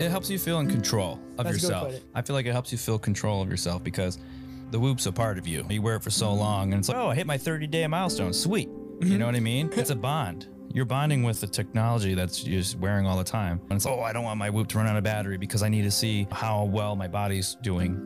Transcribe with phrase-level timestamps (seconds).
[0.00, 2.04] It helps you feel in control of That's a good way to yourself.
[2.14, 4.18] I feel like it helps you feel control of yourself because
[4.70, 5.66] the whoop's a part of you.
[5.68, 7.84] You wear it for so long, and it's like, oh, I hit my 30 day
[7.88, 8.32] milestone.
[8.32, 8.68] Sweet.
[8.68, 9.10] Mm-hmm.
[9.10, 9.70] You know what I mean?
[9.74, 10.46] It's a bond.
[10.72, 13.60] You're bonding with the technology that's just wearing all the time.
[13.70, 15.68] And it's, oh, I don't want my whoop to run out of battery because I
[15.68, 17.96] need to see how well my body's doing.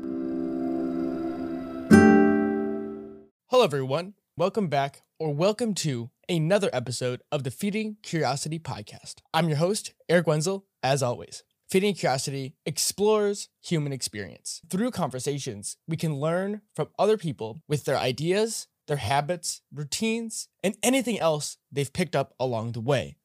[3.50, 4.14] Hello, everyone.
[4.38, 9.16] Welcome back, or welcome to another episode of the Feeding Curiosity podcast.
[9.34, 11.42] I'm your host, Eric Wenzel, as always.
[11.72, 14.60] Feeding Curiosity explores human experience.
[14.68, 20.76] Through conversations, we can learn from other people with their ideas, their habits, routines, and
[20.82, 23.16] anything else they've picked up along the way.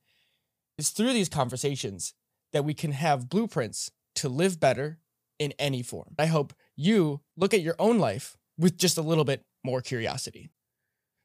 [0.78, 2.14] It's through these conversations
[2.54, 5.00] that we can have blueprints to live better
[5.38, 6.16] in any form.
[6.18, 10.52] I hope you look at your own life with just a little bit more curiosity.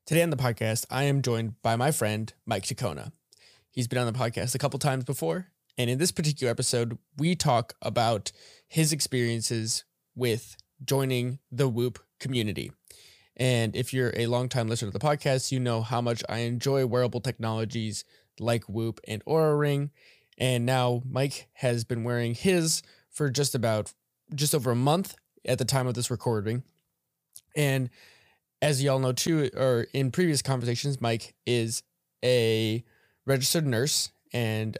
[0.06, 3.12] Today on the podcast, I am joined by my friend Mike Chacona.
[3.70, 7.34] He's been on the podcast a couple times before, and in this particular episode, we
[7.34, 8.32] talk about
[8.68, 12.72] his experiences with joining the Whoop community.
[13.36, 16.86] And if you're a longtime listener to the podcast, you know how much I enjoy
[16.86, 18.04] wearable technologies
[18.38, 19.90] like Whoop and Oura Ring.
[20.38, 23.92] And now Mike has been wearing his for just about
[24.34, 25.14] just over a month
[25.44, 26.62] at the time of this recording.
[27.56, 27.90] And
[28.60, 31.82] as y'all know too, or in previous conversations, Mike is
[32.24, 32.84] a
[33.26, 34.10] registered nurse.
[34.32, 34.78] And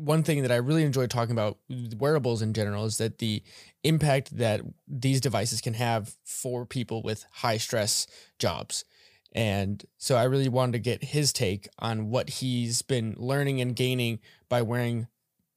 [0.00, 1.58] one thing that I really enjoy talking about
[1.98, 3.42] wearables in general is that the
[3.84, 8.06] impact that these devices can have for people with high stress
[8.38, 8.84] jobs.
[9.32, 13.76] And so I really wanted to get his take on what he's been learning and
[13.76, 15.06] gaining by wearing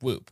[0.02, 0.30] Whoop.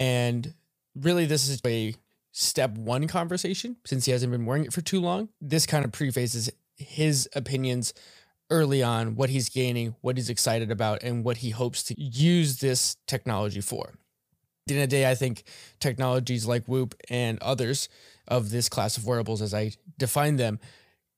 [0.00, 0.54] And
[0.94, 1.94] really, this is a
[2.32, 5.28] step one conversation since he hasn't been wearing it for too long.
[5.40, 7.94] This kind of prefaces his opinions
[8.52, 12.60] early on, what he's gaining, what he's excited about, and what he hopes to use
[12.60, 13.88] this technology for.
[13.88, 13.94] At
[14.66, 15.44] the end of the day, I think
[15.80, 17.88] technologies like Whoop and others
[18.28, 20.60] of this class of wearables, as I define them,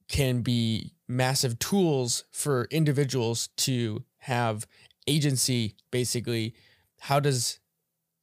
[0.09, 4.67] can be massive tools for individuals to have
[5.07, 5.75] agency.
[5.91, 6.55] Basically,
[7.01, 7.59] how does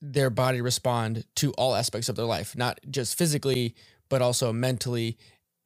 [0.01, 3.75] their body respond to all aspects of their life, not just physically,
[4.09, 5.17] but also mentally,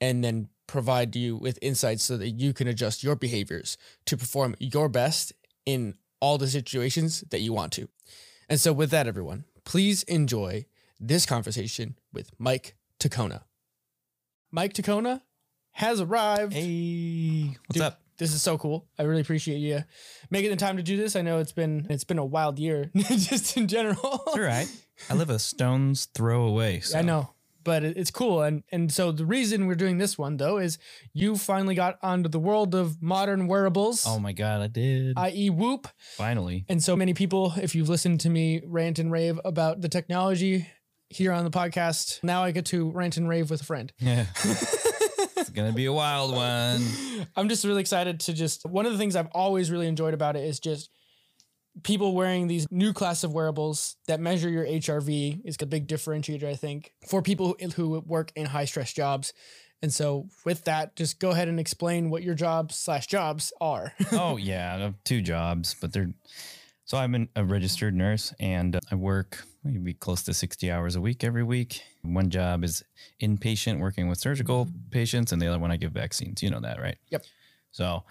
[0.01, 4.55] and then provide you with insights so that you can adjust your behaviors to perform
[4.59, 5.33] your best
[5.65, 7.87] in all the situations that you want to.
[8.49, 10.65] And so, with that, everyone, please enjoy
[10.99, 13.43] this conversation with Mike Tacona.
[14.51, 15.21] Mike Tacona
[15.71, 16.53] has arrived.
[16.53, 18.01] Hey, what's Dude, up?
[18.17, 18.87] This is so cool.
[18.97, 19.83] I really appreciate you
[20.29, 21.15] making the time to do this.
[21.15, 24.23] I know it's been it's been a wild year just in general.
[24.27, 24.71] It's all right.
[25.09, 26.79] I live a stone's throw away.
[26.79, 26.97] So.
[26.97, 27.31] I know,
[27.65, 28.41] but it's cool.
[28.43, 30.77] And and so the reason we're doing this one though is
[31.11, 35.17] you finally got onto the world of modern wearables, Oh my God, I did.
[35.17, 35.49] i.e.
[35.49, 35.89] Whoop.
[36.15, 36.63] Finally.
[36.69, 40.67] And so many people, if you've listened to me rant and rave about the technology
[41.09, 43.91] here on the podcast, now I get to rant and rave with a friend.
[43.99, 44.25] Yeah.
[44.43, 46.85] it's going to be a wild one.
[47.35, 50.35] I'm just really excited to just one of the things I've always really enjoyed about
[50.35, 50.89] it is just
[51.83, 56.45] people wearing these new class of wearables that measure your HRV is a big differentiator,
[56.45, 59.33] I think, for people who who work in high stress jobs.
[59.81, 63.93] And so with that, just go ahead and explain what your jobs slash jobs are.
[64.11, 66.13] oh yeah, I have two jobs, but they're
[66.85, 71.01] so I'm an, a registered nurse and I work maybe close to 60 hours a
[71.01, 71.81] week every week.
[72.03, 72.83] One job is
[73.19, 76.43] inpatient working with surgical patients and the other one I give vaccines.
[76.43, 76.97] You know that, right?
[77.09, 77.25] Yep.
[77.71, 78.03] So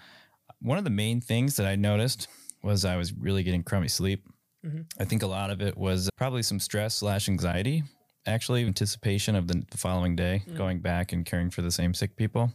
[0.61, 2.27] one of the main things that I noticed
[2.65, 4.27] was I was really getting crummy sleep.
[4.65, 4.85] Mhm.
[4.99, 7.83] I think a lot of it was probably some stress slash anxiety,
[8.25, 10.57] actually anticipation of the, following day, Mm.
[10.57, 12.51] going back and caring for the same sick people.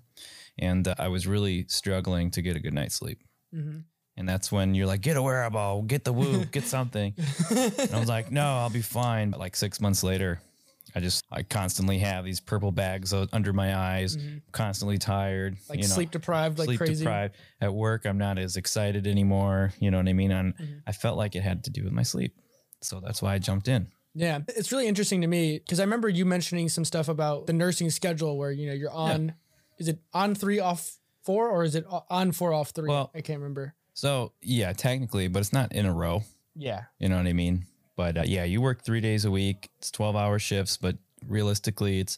[0.59, 3.23] And uh, I was really struggling to get a good night's sleep.
[3.55, 3.85] Mhm.
[4.17, 7.15] And that's when you're like, get a wearable, get the whoop, get something.
[7.51, 9.31] And I was like, no, I'll be fine.
[9.31, 10.41] But like six months later,
[10.95, 14.43] I just, I constantly have these purple bags under my eyes, Mhm.
[14.53, 15.57] constantly tired.
[15.69, 17.05] like you know, sleep deprived, like sleep crazy.
[17.05, 17.35] deprived.
[17.61, 19.73] At work, I'm not as excited anymore.
[19.79, 20.31] You know what I mean?
[20.33, 20.83] And Mhm.
[20.87, 22.35] I felt like it had to do with my sleep.
[22.81, 23.89] So that's why I jumped in.
[24.15, 27.53] Yeah, it's really interesting to me because I remember you mentioning some stuff about the
[27.53, 29.35] nursing schedule where you know you're on.
[29.79, 32.89] Is it on three off four or is it on four off three?
[32.89, 33.75] Well- I can't remember.
[33.95, 36.25] So yeah, technically, but it's not in a row.
[36.57, 36.85] Yeah.
[36.99, 37.67] You know what I mean?
[38.01, 39.69] But uh, yeah, you work three days a week.
[39.77, 40.97] It's 12 hour shifts, but
[41.29, 42.17] realistically, it's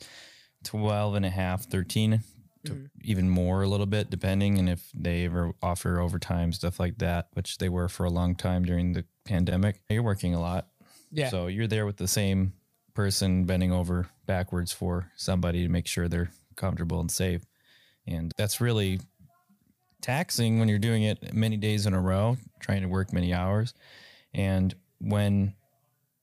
[0.62, 2.22] 12 and a half, 13
[2.66, 2.90] to Mhm.
[3.00, 4.60] even more a little bit, depending.
[4.60, 8.36] And if they ever offer overtime, stuff like that, which they were for a long
[8.36, 10.68] time during the pandemic, you're working a lot.
[11.10, 11.30] Yeah.
[11.30, 12.52] So you're there with the same
[12.94, 17.42] person bending over backwards for somebody to make sure they're comfortable and safe.
[18.06, 19.00] And that's really
[20.00, 23.74] taxing when you're doing it many days in a row, trying to work many hours.
[24.32, 25.54] And when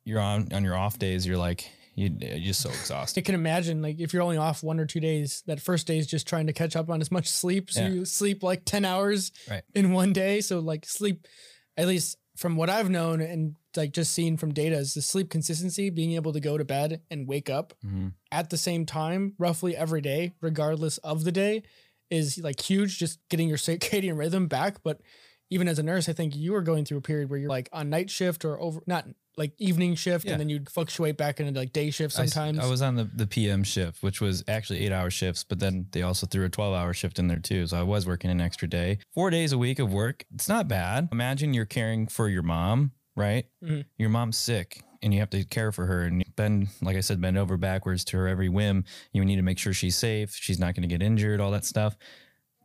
[0.09, 3.19] you're on on your off days, you're like you, you're just so exhausted.
[3.21, 5.97] I can imagine like if you're only off one or two days, that first day
[5.97, 7.69] is just trying to catch up on as much sleep.
[7.71, 7.89] So Yeah.
[7.89, 9.63] you sleep like 10 hours Right.
[9.75, 10.39] in one day.
[10.41, 11.27] So like sleep,
[11.75, 15.29] at least from what I've known and like just seen from data is the sleep
[15.29, 18.13] consistency, being able to go to bed and wake up Mhm.
[18.31, 21.63] at the same time, roughly every day, regardless of the day,
[22.09, 22.97] is like huge.
[22.97, 24.81] Just getting your circadian rhythm back.
[24.83, 25.01] But
[25.49, 27.69] even as a nurse, I think you were going through a period where you're like
[27.73, 29.05] on night shift or over, not
[29.37, 30.33] like evening shift, Yeah.
[30.33, 32.59] and then you'd fluctuate back into like day shift sometimes.
[32.59, 35.87] I, was on the, the PM shift, which was actually eight hour shifts, but then
[35.91, 37.65] they also threw a 12 hour shift in there too.
[37.67, 38.99] So I was working an extra day.
[39.13, 40.25] Four days a week of work.
[40.35, 41.09] It's not bad.
[41.11, 43.45] Imagine you're caring for your mom, right?
[43.63, 43.85] Mhm.
[43.97, 47.21] Your mom's sick and you have to care for her and bend, like I said,
[47.21, 48.83] bend over backwards to her every whim.
[49.13, 50.35] You need to make sure she's safe.
[50.35, 51.95] She's not going to get injured, all that stuff.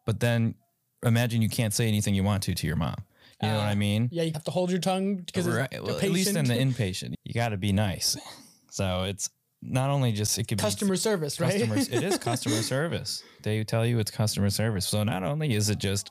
[0.05, 0.57] But then
[1.05, 2.97] imagine you can't say anything you want to to your mom.
[3.43, 4.09] You know what Ah, I mean?
[4.13, 5.69] Yeah, you have to hold your tongue because Right.
[5.83, 8.17] Well, at least in the inpatient, you got to be nice.
[8.71, 9.31] So it's
[9.63, 11.53] not only just it could customer be service, right?
[11.53, 11.89] customers.
[11.91, 13.23] it is customer service.
[13.45, 14.85] They tell you it's customer service.
[14.89, 16.11] So not only is it just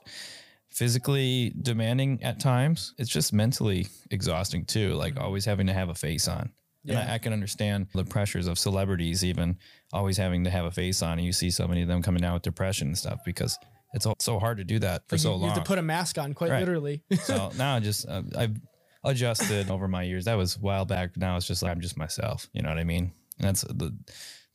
[0.72, 4.94] physically demanding at times, it's just mentally exhausting too.
[4.94, 6.52] Like always having to have a face on.
[6.88, 7.08] And Yeah.
[7.12, 9.58] I, I can understand the pressures of celebrities, even
[9.92, 11.18] always having to have a face on.
[11.18, 13.58] And you see so many of them coming down with depression and stuff because
[13.94, 15.50] it's so- so hard to do that for Like, so you, you long.
[15.52, 16.60] have to put a mask on, quite Right.
[16.60, 17.04] literally.
[17.24, 18.56] so now I just uh, I've
[19.04, 20.26] adjusted over my years.
[20.26, 21.18] That was a while back.
[21.18, 22.48] Now it's just like I'm just myself.
[22.54, 23.12] You know what I mean?
[23.40, 23.96] And that's the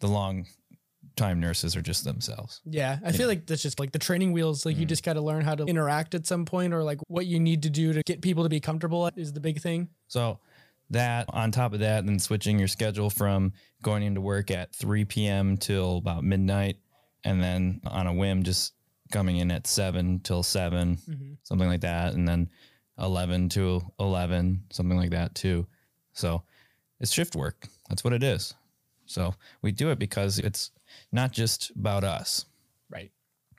[0.00, 0.46] the long
[1.17, 2.61] time nurses are just themselves.
[2.64, 4.64] yeah, I feel like that's just like the training wheels.
[4.64, 4.90] Like you Mm.
[4.90, 7.64] just got to learn how to interact at some point, or like what you need
[7.64, 9.88] to do to get people to be comfortable is the big thing.
[10.06, 10.38] So
[10.90, 13.52] that on top of that, then switching your schedule from
[13.82, 15.56] going into work at 3 p.m.
[15.56, 16.76] till about midnight,
[17.25, 18.73] and then on a whim just
[19.10, 21.37] coming in at seven till 7 Mhm.
[21.43, 22.49] something like that, and then
[22.99, 25.66] 11 to 11, something like that too.
[26.12, 26.43] So
[27.00, 27.69] it's shift work.
[27.88, 28.55] That's what it is.
[29.06, 30.70] So we do it because it's
[31.12, 32.44] not just about us.
[32.90, 33.10] Right.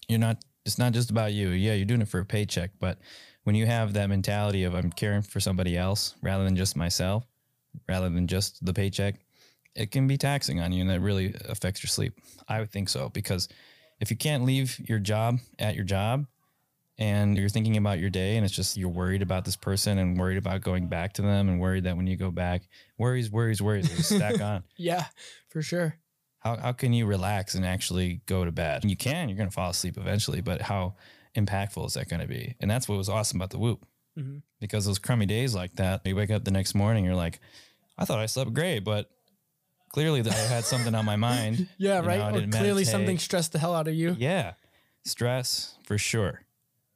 [0.08, 1.50] You're not, it's not just about you.
[1.50, 3.00] Yeah, you're doing it for a paycheck, but
[3.44, 7.26] when you have that mentality of I'm caring for somebody else rather than just myself,
[7.88, 9.16] rather than just the paycheck,
[9.76, 12.20] it can be taxing on you and that really affects your sleep.
[12.48, 13.48] I would think so because
[14.00, 16.26] if you can't leave your job at your job
[16.98, 20.18] and you're thinking about your day and it's just you're worried about this person and
[20.20, 22.64] worried about going back to them and worried that when you go back,
[22.98, 24.64] worries, worries, worries, just stack on.
[24.78, 25.06] Yeah,
[25.50, 25.96] for sure.
[26.40, 28.86] How, how can you relax and actually go to bed?
[28.86, 30.96] You can, you're going to fall asleep eventually, but how
[31.36, 32.56] impactful is that going to be?
[32.60, 33.86] And that's what was awesome about the whoop
[34.18, 34.42] Mhm.
[34.60, 37.40] because those crummy days like that, you wake up the next morning, you're like,
[37.98, 39.10] I thought I slept great, but
[39.90, 41.68] clearly that I had something on my mind.
[41.78, 42.22] Yeah, You know, right.
[42.22, 44.16] I didn't clearly something stressed the hell out of you.
[44.18, 44.54] Yeah.
[45.06, 46.44] Stress for sure.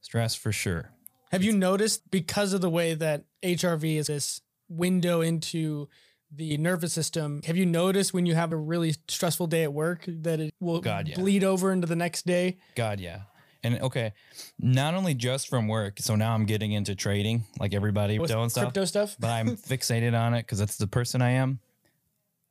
[0.01, 0.91] Stress for sure.
[1.31, 5.89] Have you noticed because of the way that HRV is this window into
[6.31, 7.41] the nervous system?
[7.45, 10.81] Have you noticed when you have a really stressful day at work that it will
[10.81, 11.15] God, yeah.
[11.15, 12.57] bleed over into the next day?
[12.75, 13.21] God, yeah.
[13.63, 14.13] And okay,
[14.59, 15.99] not only just from work.
[15.99, 18.65] So now I'm getting into trading like everybody With doing stuff.
[18.65, 19.15] crypto stuff?
[19.19, 21.59] but I'm fixated on it because that's the person I am.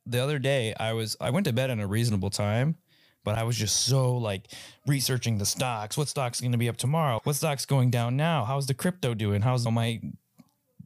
[0.05, 2.75] The other day, I was I went to bed at a reasonable time,
[3.23, 4.47] but I was just so like
[4.85, 5.97] researching the stocks.
[5.97, 7.21] What stock's going to be up tomorrow?
[7.23, 8.43] What stock's going down now?
[8.45, 9.41] How's the crypto doing?
[9.41, 10.01] How's my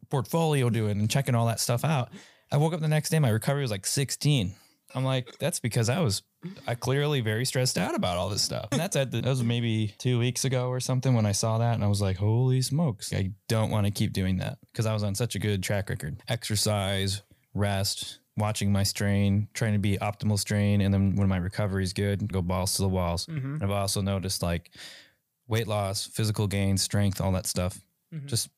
[0.10, 1.00] portfolio doing?
[1.00, 2.10] And checking all that stuff out.
[2.51, 4.53] I woke up the next day, my recovery was like 16.
[4.96, 6.24] I'm like, that's because I was
[6.65, 8.70] I clearly very stressed out about all this stuff.
[8.72, 11.58] And that's at the, that was maybe two weeks ago or something when I saw
[11.58, 14.86] that, and I was like, holy smokes, I don't want to keep doing that because
[14.86, 16.22] I was on such a good track record.
[16.27, 17.22] Exercise,
[17.53, 21.94] rest, watching my strain, trying to be optimal strain, and then when my recovery is
[21.94, 23.25] good, go balls to the walls.
[23.25, 23.56] Mm-hmm.
[23.56, 24.72] And I've also noticed like
[25.48, 27.79] weight loss, physical gain, strength, all that stuff.
[28.13, 28.25] Mhm.
[28.27, 28.50] Just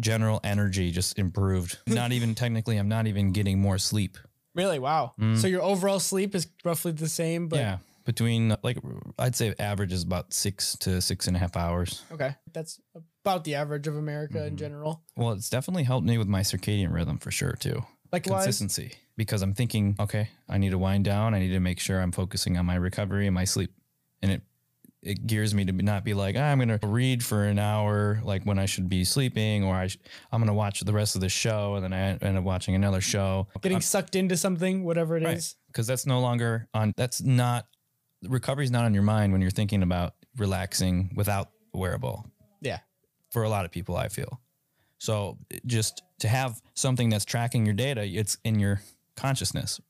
[0.00, 1.78] general energy just improved.
[1.86, 4.18] not even technically, I'm not even getting more sleep.
[4.54, 4.78] Really?
[4.78, 5.14] Wow.
[5.20, 5.36] Mm.
[5.36, 8.78] So your overall sleep is roughly the same, but yeah, between like
[9.18, 12.02] I'd say average is about six to six and a half hours.
[12.12, 12.36] okay.
[12.52, 12.78] That's
[13.24, 14.58] about the average of America in Mhm.
[14.58, 15.02] general.
[15.16, 17.84] Well, it's definitely helped me with my circadian rhythm for sure too.
[18.12, 21.34] Like Consistency because I'm thinking, okay, I need to wind down.
[21.34, 23.72] I need to make sure I'm focusing on my recovery and my sleep,
[24.22, 24.42] and it
[25.02, 28.20] it gears me to not be like ah, I'm going to read for an hour
[28.24, 29.98] like when I should be sleeping, or I sh-
[30.32, 32.74] I'm going to watch the rest of the show and then I end up watching
[32.74, 33.46] another show.
[33.60, 35.26] getting sucked into something, whatever it is.
[35.26, 35.54] Right.
[35.70, 37.66] because that's no longer on that's not
[38.26, 42.24] recovery's not on your mind when you're thinking about relaxing without a wearable
[42.62, 42.78] Yeah.
[43.30, 44.40] for a lot of people i feel
[44.96, 48.80] so just to have something that's tracking your data it's in your
[49.16, 49.80] consciousness.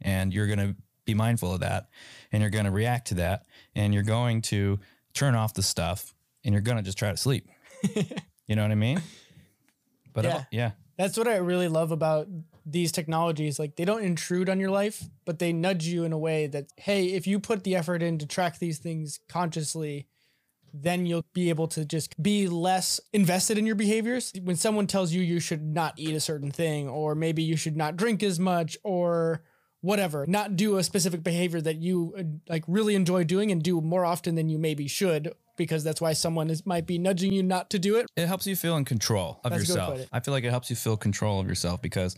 [0.00, 1.88] And you're going to be mindful of that
[2.30, 4.78] and you're going to react to that and you're going to
[5.14, 7.48] turn off the stuff and you're going to just try to sleep.
[8.48, 9.02] You know what i mean?
[10.14, 10.32] But Yeah.
[10.32, 10.44] yeah.
[10.50, 10.70] yeah.
[10.96, 12.26] That's what I really love about
[12.66, 13.58] these technologies.
[13.58, 16.66] Like they don't intrude on your life, but they nudge you in a way that
[16.76, 20.08] hey, if you put the effort in to track these things consciously,
[20.72, 24.32] then you'll be able to just be less invested in your behaviors.
[24.42, 27.76] When someone tells you you should not eat a certain thing, or maybe you should
[27.76, 29.42] not drink as much, or
[29.80, 33.80] whatever, not do a specific behavior that you uh, like really enjoy doing and do
[33.80, 37.42] more often than you maybe should, because that's why someone is might be nudging you
[37.42, 38.06] not to do it.
[38.16, 40.08] It helps you feel in control of That's a good way to yourself.
[40.12, 42.16] I feel like it helps you feel control of yourself because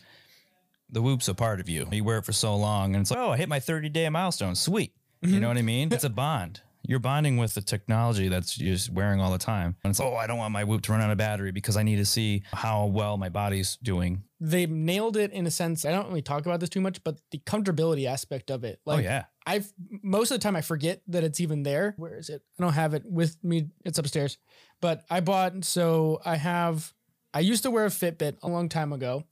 [0.92, 1.86] the whoop's a part of you.
[1.90, 4.08] You wear it for so long and it's like, oh, I hit my 30 day
[4.08, 4.54] milestone.
[4.54, 4.92] Sweet.
[5.22, 5.34] Mm-hmm.
[5.34, 5.92] You know what I mean?
[5.92, 6.62] It's a bond.
[6.90, 9.76] You're bonding with the technology that's you're just wearing all the time.
[9.84, 11.84] And it's, oh, I don't want my whoop to run out of battery because I
[11.84, 14.24] need to see how well my body's doing.
[14.40, 15.84] They nailed it in a sense.
[15.84, 18.80] I don't really talk about this too much, but the comfortability aspect of it.
[18.84, 19.26] Oh, like oh, yeah.
[19.46, 21.94] I've most of the time I forget that it's even there.
[21.96, 22.42] Where is it?
[22.58, 23.68] I don't have it with me.
[23.84, 24.38] It's upstairs.
[24.80, 26.92] But I bought so I have
[27.32, 29.22] I used to wear a Fitbit a long time ago.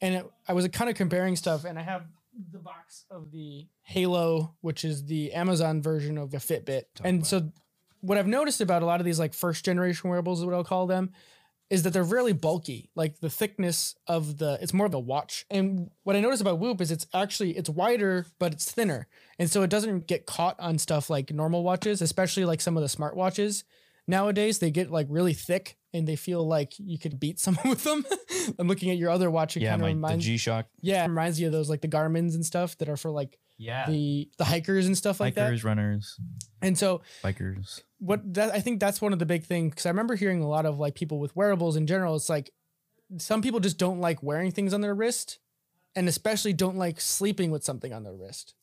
[0.00, 2.06] And it, I was kind of comparing stuff and I have
[2.52, 6.84] the box of the Halo, which is the Amazon version of a Fitbit.
[7.02, 7.50] and so
[8.00, 10.64] what I've noticed about a lot of these like first generation wearables is what I'll
[10.64, 11.10] call them
[11.70, 12.90] is that they're really bulky.
[12.94, 15.44] Like the thickness of the it's more of a watch.
[15.50, 19.06] And what I noticed about Whoop is it's actually it's wider but it's thinner.
[19.38, 22.82] And so it doesn't get caught on stuff like normal watches, especially like some of
[22.82, 23.64] the smartwatches.
[24.06, 27.84] Nowadays they get like really thick and they feel like you could beat someone with
[27.84, 28.04] them.
[28.58, 29.56] I'm looking at your other watch.
[29.56, 30.66] It Yeah, kind of my, the G Shock.
[30.80, 33.38] yeah, it reminds you of those like the Garmin's and stuff that are for like
[33.58, 33.86] Yeah.
[33.88, 36.18] the the hikers and stuff like Bikers, runners.
[36.62, 37.82] And so bikers.
[37.98, 40.48] what that I think that's one of the big things because I remember hearing a
[40.48, 42.14] lot of like people with wearables in general.
[42.16, 42.50] It's like
[43.16, 45.38] some people just don't like wearing things on their wrist,
[45.96, 48.54] and especially don't like sleeping with something on their wrist.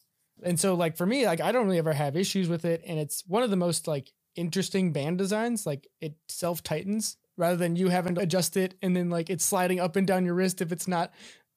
[0.44, 3.00] And so like for me, like I don't really ever have issues with it, and
[3.00, 5.65] it's one of the most like interesting band designs.
[5.65, 9.44] Like it self tightens rather than you having to adjust it and then like it's
[9.44, 11.12] sliding up and down your wrist if it's not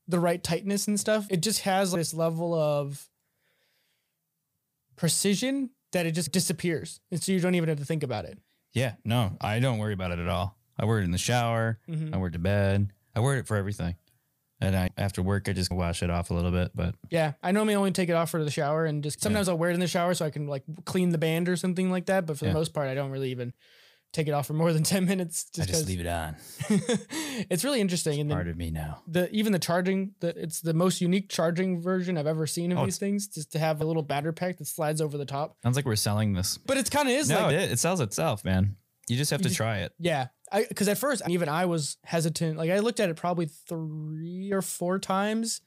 [0.09, 1.27] the right tightness and stuff.
[1.31, 3.09] It just has this level of
[4.97, 7.01] precision that it just disappears.
[7.11, 8.39] And so you don't even have to think about it.
[8.73, 10.57] Yeah, no, I don't worry about it at all.
[10.77, 11.79] I wear it in the shower.
[11.89, 12.15] Mhm.
[12.15, 12.93] I wear it to bed.
[13.15, 13.97] I wear it for everything.
[14.61, 16.73] And I after work, I just wash it off a little bit.
[16.75, 19.57] But Yeah, I normally only take it off for the shower and just sometimes I'll
[19.59, 22.07] wear it in the shower so I can like clean the band or something like
[22.07, 22.27] that.
[22.27, 22.53] But for Yeah.
[22.53, 23.53] the most part, I don't really even
[24.13, 26.35] take it off for more than 10 minutes I just just leave it on.
[27.51, 28.21] it's really interesting.
[28.21, 29.03] And then Part of me now.
[29.07, 32.79] the even the charging, the, it's the most unique charging version I've ever seen of
[32.79, 35.57] Oh, these things just to have a little battery pack that slides over the top.
[35.63, 36.59] Sounds like we're selling this.
[36.59, 38.77] But it's kind of is no, like, it, it sells itself, man.
[39.09, 39.93] You just have You to just- try it.
[39.99, 40.27] yeah.
[40.53, 42.59] I Because at first, even I was hesitant.
[42.59, 45.61] Like I looked at it probably three or four times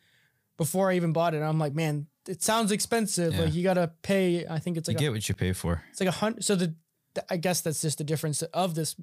[0.57, 1.41] before I even bought it.
[1.41, 3.33] I'm like, man, it sounds expensive.
[3.33, 3.41] Yeah.
[3.41, 5.53] Like you got to pay, I think it's You like a get what you pay
[5.53, 5.83] for.
[5.89, 6.43] It's like a hundred.
[6.43, 6.75] So the,
[7.15, 8.95] th- I guess that's just the difference of this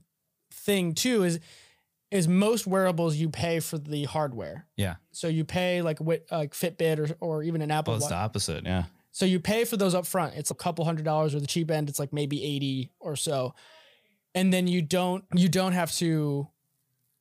[0.52, 1.24] thing too.
[1.24, 1.40] Is
[2.10, 4.66] is most wearables you pay for the hardware.
[4.76, 4.96] Yeah.
[5.10, 8.14] So you pay like what like Fitbit or or even an Apple Well, it's the
[8.14, 8.64] opposite.
[8.64, 8.84] Yeah.
[9.10, 10.34] So you pay for those up front.
[10.36, 13.54] It's a couple hundred dollars, or the cheap end, it's like maybe eighty or so,
[14.34, 16.48] and then you don't you don't have to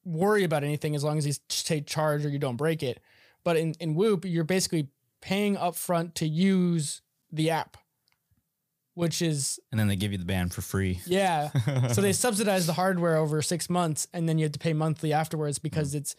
[0.03, 2.99] worry about anything as long as you take charge or you don't break it.
[3.43, 4.89] But in in Whoop, you're basically
[5.21, 7.77] paying up front to use the app,
[8.93, 11.01] which is And then they give you the band for free.
[11.05, 11.49] yeah.
[11.91, 15.13] so they subsidize the hardware over six months, and then you have to pay monthly
[15.13, 15.97] afterwards because mm.
[15.99, 16.15] it's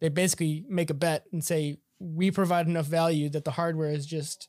[0.00, 4.06] they basically make a bet and say we provide enough value that the hardware is
[4.06, 4.48] just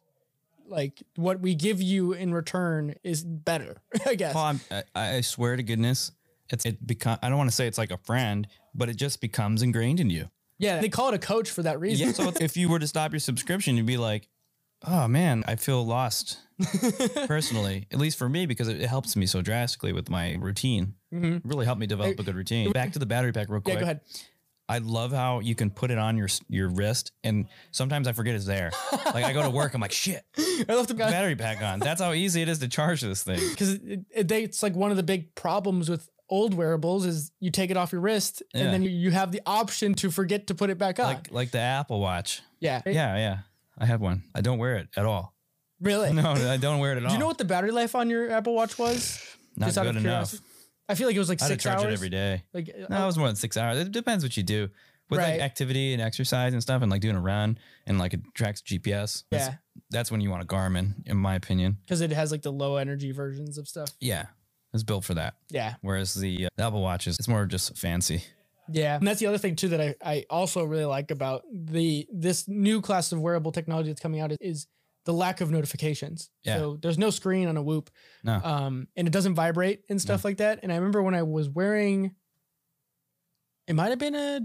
[0.68, 3.82] like what we give you in return is better.
[4.06, 4.36] I guess.
[4.36, 6.12] Well, I'm, I, I swear to goodness,
[6.50, 7.18] it's it become.
[7.22, 10.10] I don't want to say it's like a friend, but it just becomes ingrained in
[10.10, 10.30] you.
[10.60, 12.08] yeah, they call it a coach for that reason.
[12.08, 12.14] Yeah.
[12.14, 14.28] So if you were to stop your subscription, you'd be like,
[14.86, 16.40] "Oh man, I feel lost."
[17.28, 20.96] Personally, at least for me, because it, it helps me so drastically with my routine.
[21.14, 21.38] Mhm.
[21.38, 22.72] It really helped me develop a good routine.
[22.72, 23.76] Back to the battery pack, real quick.
[23.76, 24.02] Yeah, go ahead.
[24.70, 28.36] I love how you can put it on your your wrist, and sometimes I forget
[28.36, 28.72] it's there.
[29.06, 32.02] like I go to work, I'm like, "Shit, I left the battery pack on." That's
[32.02, 33.40] how easy it is to charge this thing.
[33.50, 37.50] because it, it, it's like one of the big problems with old wearables is you
[37.50, 38.64] take it off your wrist Yeah.
[38.64, 41.06] and then you, you have the option to forget to put it back on.
[41.06, 42.42] Like like the Apple Watch.
[42.60, 43.38] yeah, Yeah, yeah.
[43.78, 44.24] I have one.
[44.36, 45.34] I don't wear it at all.
[45.80, 46.12] really.
[46.22, 47.10] No, I don't wear it at all.
[47.10, 49.24] Do you know what the battery life on your Apple Watch was?
[49.56, 50.34] Not Just out of good enough.
[50.90, 52.44] I feel like it was like I had to six charge hours it every day.
[52.54, 53.78] Like No, it was more than six hours.
[53.78, 54.70] It depends what you do.
[55.10, 55.34] With Right.
[55.34, 58.62] like activity and exercise and stuff, and like doing a run and like it tracks
[58.62, 59.24] GPS.
[59.32, 59.54] That's, Yeah.
[59.90, 61.78] that's when you want a Garmin, in my opinion.
[61.86, 63.90] because it has like the low energy versions of stuff.
[64.02, 64.26] Yeah,
[64.74, 65.36] it's built for that.
[65.50, 68.22] Yeah, Whereas the, uh, Apple Watch is it's more just fancy.
[68.70, 72.06] yeah, and that's the other thing too that I I also really like about the
[72.12, 74.68] this new class of wearable technology that's coming out is
[75.08, 76.30] the lack of notifications.
[76.44, 76.58] Yeah.
[76.58, 77.90] So there's no screen on a Whoop,
[78.26, 78.42] No.
[78.44, 80.60] um, and it doesn't vibrate and stuff like that.
[80.64, 82.14] And I remember when I was wearing,
[83.68, 84.42] it might have been a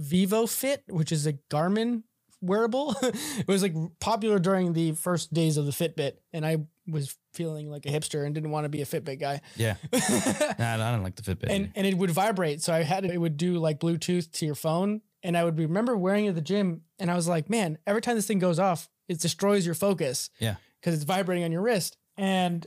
[0.00, 2.04] Vivofit, which is a Garmin
[2.40, 2.94] wearable.
[3.02, 7.68] it was like popular during the first days of the Fitbit, and I was feeling
[7.68, 9.40] like a hipster and didn't want to be a Fitbit guy.
[9.56, 9.74] Yeah.
[9.92, 11.50] nah, I don't like the Fitbit.
[11.50, 12.62] and and it would vibrate.
[12.62, 15.96] So I had it would do like Bluetooth to your phone, and I would remember
[15.96, 18.60] wearing it at the gym, and I was like, man, every time this thing goes
[18.60, 20.30] off, it destroys your focus.
[20.38, 20.56] Yeah.
[20.80, 21.96] because it's vibrating on your wrist.
[22.16, 22.66] And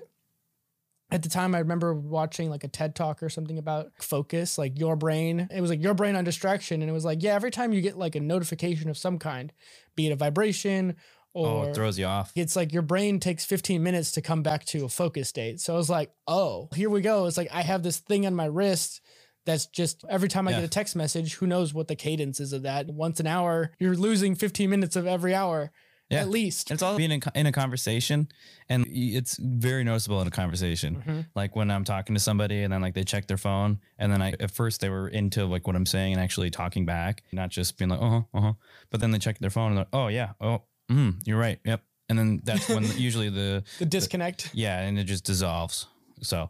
[1.09, 4.77] at the time, I remember watching like a TED talk or something about focus, like
[4.77, 5.47] your brain.
[5.55, 7.79] It was like your brain on distraction, and it was like, yeah, every time you
[7.81, 9.53] get like a notification of some kind,
[9.95, 10.97] be it a vibration
[11.33, 12.33] oh, or it throws you off.
[12.35, 15.61] it's like your brain takes 15 minutes to come back to a focus state.
[15.61, 17.25] So I was like, oh, here we go.
[17.25, 18.99] It's like I have this thing on my wrist
[19.45, 20.57] that's just every time I Yeah.
[20.57, 22.87] get a text message, who knows what the cadence is of that.
[22.87, 25.71] Once an hour, you're losing 15 minutes of every hour
[26.09, 26.21] Yeah.
[26.21, 26.71] at least.
[26.71, 28.29] It's all being in, in a conversation,
[28.69, 31.03] and it's very noticeable in a conversation.
[31.05, 31.25] Mhm.
[31.35, 34.21] Like when I'm talking to somebody, and then like they check their phone, and then
[34.21, 37.49] I at first they were into like what I'm saying and actually talking back, not
[37.49, 38.53] just being like uh huh uh huh.
[38.89, 41.59] But then they check their phone and they're like, oh yeah oh mm, you're right
[41.65, 41.81] yep.
[42.09, 44.51] And then that's when usually the The disconnect.
[44.53, 45.87] yeah, and it just dissolves.
[46.21, 46.49] So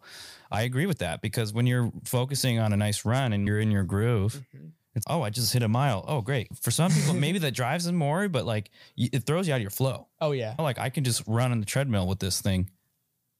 [0.52, 3.72] I agree with that because when you're focusing on a nice run and you're in
[3.72, 4.72] your groove, Mhm.
[4.98, 6.04] It's oh I just hit a mile.
[6.08, 6.48] Oh great.
[6.62, 9.62] For some people maybe that drives them more, but like it throws you out of
[9.62, 10.08] your flow.
[10.20, 10.56] Oh, yeah.
[10.60, 12.70] Like I can just run on the treadmill with this thing.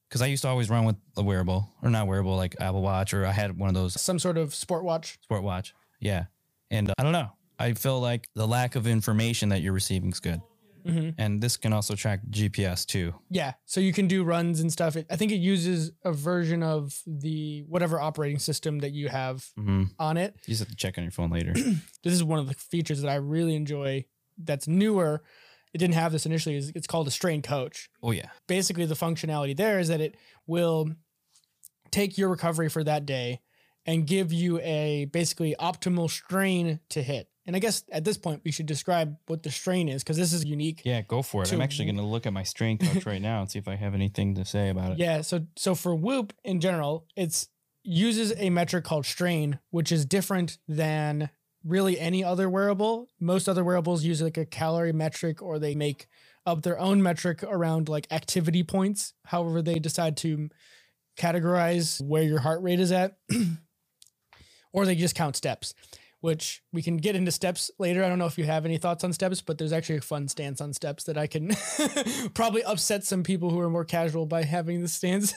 [0.10, 3.14] Cause I used to always run with a wearable or not wearable, like Apple Watch,
[3.14, 5.20] or I had one of those Some sort of sport watch.
[5.22, 5.76] sport watch.
[6.00, 6.26] Yeah.
[6.72, 7.32] And uh, I don't know.
[7.60, 10.42] I feel like the lack of information that you're receiving is good.
[10.88, 13.14] Hmm And this can also track GPS too.
[13.30, 13.54] Yeah.
[13.66, 14.96] So you can do runs and stuff.
[15.10, 19.86] I think it uses a version of the whatever operating system that you have hmm
[20.00, 20.36] on it.
[20.46, 21.54] You just have to check on your phone later.
[22.04, 24.06] this is one of the features that I really enjoy
[24.38, 25.24] that's newer.
[25.74, 26.56] It didn't have this initially.
[26.56, 27.90] is It's called a strain coach.
[28.02, 28.30] oh yeah.
[28.48, 30.16] Basically, the functionality there is that it
[30.46, 30.90] will
[31.92, 33.42] take your recovery for that day
[33.86, 37.30] and give you a basically optimal strain to hit.
[37.48, 40.34] And I guess at this point, we should describe what the strain is because this
[40.34, 40.82] is unique.
[40.84, 41.54] Yeah, go for it.
[41.54, 43.76] I'm actually going to look at my strain coach right now and see if I
[43.76, 44.98] have anything to say about it.
[45.00, 45.22] Yeah.
[45.22, 47.48] So so for Whoop in general, it's
[47.84, 51.30] uses a metric called strain, which is different than
[51.64, 53.08] really any other wearable.
[53.20, 56.08] Most other wearables use like a calorie metric or they make
[56.46, 60.50] up their own metric around like activity points, however they decide to
[61.18, 63.18] categorize where your heart rate is at.
[64.74, 65.74] or they just count steps.
[66.20, 68.04] Which we can get into steps later.
[68.04, 70.28] I don't know if you have any thoughts on steps, but there's actually a fun
[70.28, 71.52] stance on steps that I can
[72.34, 75.34] probably upset some people who are more casual by having the stance.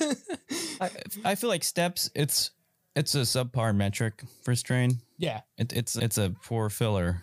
[0.80, 0.90] I,
[1.24, 2.10] I feel like steps.
[2.14, 2.52] It's
[2.96, 4.98] it's a subpar metric for strain.
[5.18, 5.40] yeah.
[5.58, 7.22] It, it's it's a poor filler.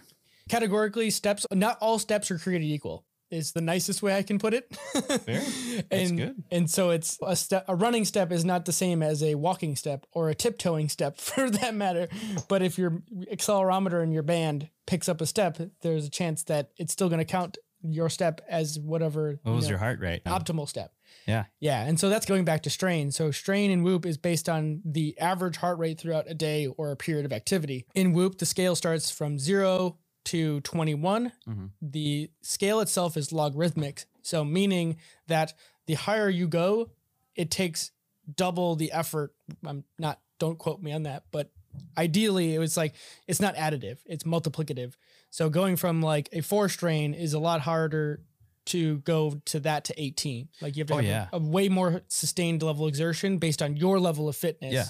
[0.50, 3.06] Categorically, steps, not all steps are created equal.
[3.30, 4.76] Is the nicest way I can put it.
[5.92, 6.44] And, good.
[6.52, 7.66] And so it's a step.
[7.68, 11.18] A running step is not the same as a walking step or a tiptoeing step,
[11.20, 12.08] for that matter.
[12.48, 16.72] But if your accelerometer in your band picks up a step, there's a chance that
[16.78, 20.24] it's still going to count your step as whatever What was know, your heart rate?
[20.26, 20.94] optimal step.
[21.28, 21.46] Yeah.
[21.60, 21.84] Yeah.
[21.86, 23.12] And so that's going back to strain.
[23.12, 26.92] So strain in Whoop is based on the average heart rate throughout a day or
[26.92, 27.86] a period of activity.
[27.94, 31.32] In Whoop, the scale starts from zero to 21.
[31.48, 31.70] Mhm.
[31.82, 34.06] The scale itself is logarithmic.
[34.22, 35.54] So meaning that
[35.86, 36.90] the higher you go,
[37.36, 37.92] it takes
[38.36, 39.34] double the effort.
[39.66, 41.50] I'm not, don't quote me on that, but
[41.98, 42.94] ideally it was like,
[43.28, 44.94] it's not additive, it's multiplicative.
[45.30, 48.22] So going from like a four strain is a lot harder
[48.66, 50.50] to go to that to 18.
[50.62, 51.28] Like you have to Oh, have a- yeah.
[51.32, 54.86] a, way more sustained level of exertion based on your level of fitness Yeah.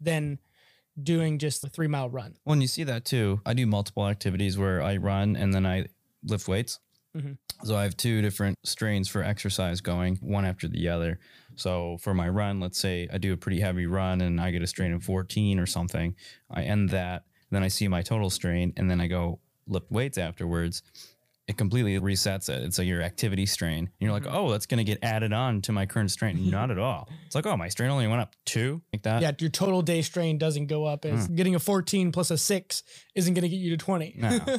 [0.00, 0.40] than
[1.00, 2.36] doing just a three mile run.
[2.44, 3.40] Well, and you see that too.
[3.46, 5.86] I do multiple activities where I run and then I
[6.24, 6.78] lift weights.
[7.16, 7.38] Mhm.
[7.64, 11.18] So I have two different strains for exercise going, one after the other.
[11.56, 14.62] So for my run, let's say I do a pretty heavy run and I get
[14.62, 16.14] a strain of 14 or something.
[16.50, 20.18] I end that, then I see my total strain, and then I go lift weights
[20.18, 20.82] afterwards.
[21.50, 22.62] It completely resets it.
[22.62, 23.78] It's like your activity strain.
[23.78, 26.48] And you're like, oh, that's going to get added on to my current strain.
[26.58, 27.08] Not at all.
[27.26, 29.20] It's like, oh, my strain only went up two, like that.
[29.22, 31.34] yeah, your total day strain doesn't go up as Hmm.
[31.34, 32.82] getting a 14 plus a six
[33.14, 34.14] isn't going to get you to 20.
[34.18, 34.38] No.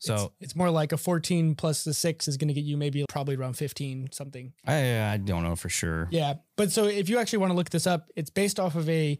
[0.00, 2.76] So it's, it's more like a 14 plus the six is going to get you
[2.76, 4.52] maybe probably around 15 something.
[4.64, 6.06] I, I don't know for sure.
[6.12, 6.34] Yeah.
[6.56, 9.18] But so if you actually want to look this up, it's based off of a,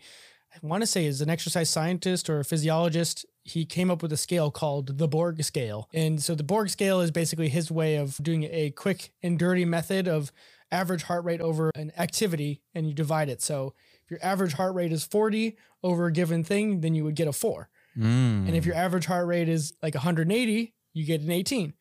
[0.55, 3.27] I want to say is an exercise scientist or a physiologist.
[3.49, 5.89] He came up with a scale called the Borg scale.
[5.95, 9.65] And so the Borg scale is basically his way of doing a quick and dirty
[9.65, 10.33] method of
[10.71, 13.41] average heart rate over an activity and you divide it.
[13.41, 17.15] So if your average heart rate is 40 over a given thing, then you would
[17.15, 17.71] get a four.
[17.97, 18.47] Mm.
[18.47, 21.73] And if your average heart rate is like 180, you get an 18.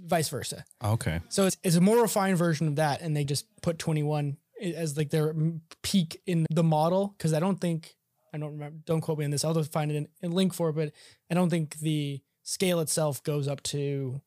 [0.00, 0.64] Vice versa.
[0.84, 4.36] okay, So it's, it's a more refined version of that, and they just put 21
[4.60, 5.34] as like their
[5.82, 7.94] peak in the model because I don't think
[8.34, 8.78] I don't remember.
[8.84, 9.44] Don't quote me on this.
[9.44, 10.92] I'll just find it in, a link for it, but
[11.30, 14.20] I don't think the scale itself goes up to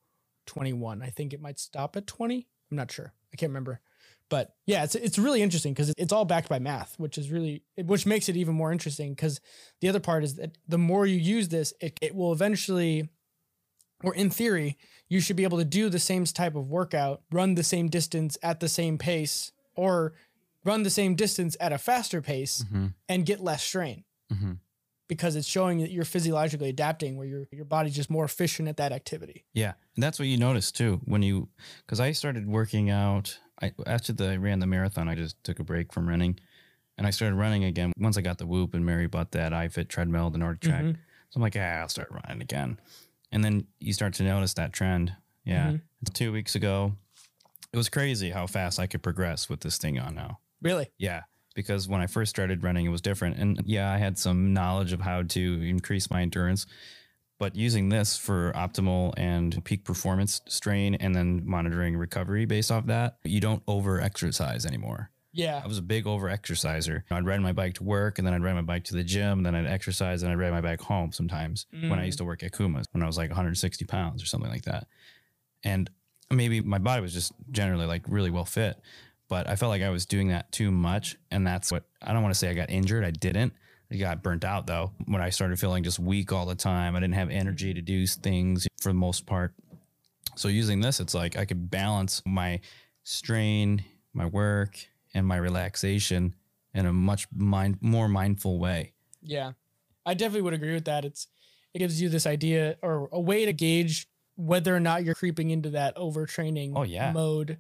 [0.46, 1.02] 21.
[1.02, 2.48] I think it might stop at 20.
[2.72, 3.13] I'm not sure.
[3.34, 3.82] I can't remember.
[4.30, 7.63] But yeah, it's it's really interesting because it's all backed by math, which is really
[7.78, 9.13] which makes it even more interesting.
[9.13, 9.41] Because
[9.82, 13.10] the other part is that the more you use this, it, it will eventually,
[14.04, 14.78] or in theory,
[15.10, 18.38] you should be able to do the same type of workout, run the same distance
[18.43, 20.13] at the same pace, or
[20.67, 22.88] run the same distance at a faster pace Mm-hmm.
[23.10, 24.53] and get less strain Mm-hmm.
[25.08, 28.77] because it's showing that you're physiologically adapting where your your body's just more efficient at
[28.77, 29.45] that activity.
[29.53, 31.47] Yeah, and that's what you notice too when you,
[31.86, 33.39] because I started working out.
[33.62, 36.38] I after the I ran the marathon, I just took a break from running,
[36.97, 39.88] and I started running again once I got the Whoop and Mary bought that iFit
[39.88, 40.84] treadmill, the NordicTrack.
[40.84, 40.93] Mhm.
[41.30, 42.77] So I'm like, yeah, I'll start running again,
[43.32, 45.13] and then you start to notice that trend.
[45.45, 45.82] Yeah, Mhm.
[46.13, 46.97] two weeks ago,
[47.73, 50.39] it was crazy how fast I could progress with this thing on now.
[50.62, 50.89] Really?
[50.98, 51.22] Yeah,
[51.56, 53.38] because when I first started running, it was different.
[53.38, 56.65] And yeah, I had some knowledge of how to increase my endurance,
[57.39, 62.88] but using this for optimal and peak performance strain and then monitoring recovery based off
[62.88, 65.12] that, you don't over exercise anymore.
[65.34, 65.62] Yeah.
[65.63, 67.06] I was a big over exerciser.
[67.12, 69.43] I'd ride my bike to work and then I'd ride my bike to the gym,
[69.43, 72.06] then I'd exercise and I'd ride my bike home sometimes when I Mm.
[72.08, 74.88] used to work at Kuma's when I was like 160 pounds or something like that.
[75.63, 75.91] And
[76.32, 78.80] maybe my body was just generally like really well fit,
[79.30, 81.16] but I felt like I was doing that too much.
[81.32, 83.04] And that's what I don't want to say I got injured.
[83.04, 83.54] I didn't.
[83.92, 86.96] I got burnt out though when I started feeling just weak all the time.
[86.96, 89.54] I didn't have energy to do things for the most part.
[90.36, 92.60] So using this, it's like I could balance my
[93.04, 94.78] strain, my work,
[95.13, 96.36] and my relaxation
[96.74, 98.94] in a much mind more mindful way.
[99.22, 99.54] Yeah.
[100.06, 101.06] I definitely would agree with that.
[101.06, 101.28] It's
[101.74, 105.50] it gives you this idea or a way to gauge whether or not you're creeping
[105.50, 107.12] into that overtraining Oh, yeah.
[107.12, 107.58] mode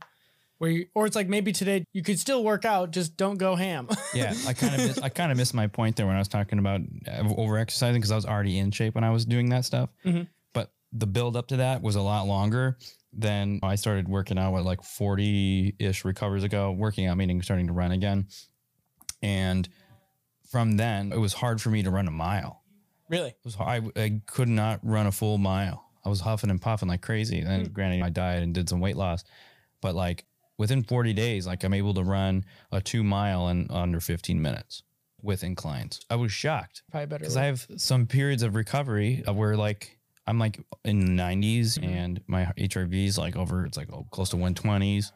[0.59, 3.55] where you or it's like maybe today you could still work out, just don't go
[3.55, 3.87] ham.
[4.13, 6.59] Yeah, I kind of I kind of missed my point there when I was talking
[6.59, 6.81] about
[7.37, 9.89] over exercising because I was already in shape when I was doing that stuff.
[10.05, 10.27] Mhm.
[10.53, 12.77] But the build up to that was a lot longer
[13.13, 14.53] than I started working out.
[14.53, 18.27] What like forty ish recovers ago, working out meaning starting to run again,
[19.21, 19.67] and
[20.49, 22.63] from then it was hard for me to run a mile.
[23.09, 23.29] really?
[23.29, 23.91] It was hard.
[23.95, 25.83] I, I could not run a full mile.
[26.05, 27.39] I was huffing and puffing like crazy.
[27.39, 27.73] And Hmm.
[27.73, 29.23] granted, I died and did some weight loss,
[29.81, 30.25] but like
[30.57, 34.83] within 40 days, like I'm able to run a two mile in under 15 minutes
[35.21, 35.99] with inclines.
[36.09, 37.21] I was shocked Probably better.
[37.21, 41.77] because I have some periods of recovery of where like I'm like in the 90s
[41.79, 41.83] Mhm.
[41.87, 45.11] and my HRV is like over, it's like oh, close to 120s,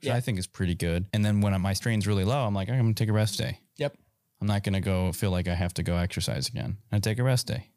[0.00, 0.14] which Yeah.
[0.16, 1.06] I think is pretty good.
[1.12, 3.38] And then when my strain's really low, I'm like, I'm going to take a rest
[3.38, 3.60] day.
[3.76, 3.96] Yep.
[4.40, 6.76] I'm not going to go feel like I have to go exercise again.
[6.92, 7.70] I take a rest day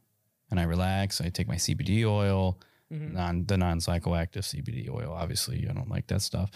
[0.51, 1.21] and I relax.
[1.21, 2.59] I take my CBD oil,
[2.91, 3.13] Mhm.
[3.13, 5.13] non the non psychoactive CBD oil.
[5.13, 6.49] Obviously, I don't like that stuff.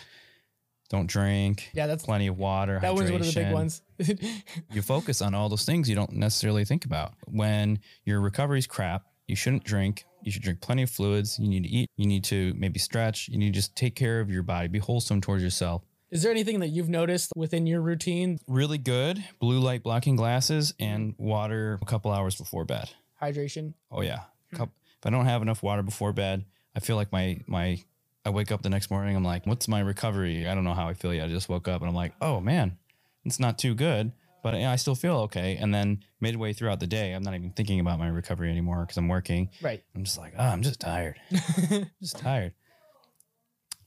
[0.89, 1.69] Don't drink.
[1.73, 2.79] Yeah, that's Plenty of water.
[2.81, 3.81] that was one of the big ones.
[4.71, 7.13] You focus on all those things you don't necessarily think about.
[7.25, 10.05] When your recovery's crap, you shouldn't drink.
[10.21, 11.39] You should drink plenty of fluids.
[11.39, 11.89] You need to eat.
[11.97, 13.27] You need to maybe stretch.
[13.29, 14.67] You need to just take care of your body.
[14.67, 15.83] Be wholesome towards yourself.
[16.11, 18.39] Is there anything that you've noticed within your routine?
[18.47, 22.89] Really good blue light blocking glasses and water a couple hours before bed.
[23.21, 23.73] Hydration.
[23.91, 24.19] Oh yeah.
[24.51, 24.61] If
[25.05, 27.81] I don't have enough water before bed, I feel like my my
[28.25, 29.15] I wake up the next morning.
[29.15, 30.47] I'm like, what's my recovery?
[30.47, 31.25] I don't know how I feel yet.
[31.25, 32.77] I just woke up and I'm like, oh man,
[33.25, 35.57] it's not too good, but I still feel okay.
[35.59, 38.97] And then midway throughout the day, I'm not even thinking about my recovery anymore because
[38.97, 39.49] I'm working.
[39.61, 39.83] Right.
[39.95, 41.19] I'm just like, oh, I'm just tired.
[42.01, 42.53] Just tired.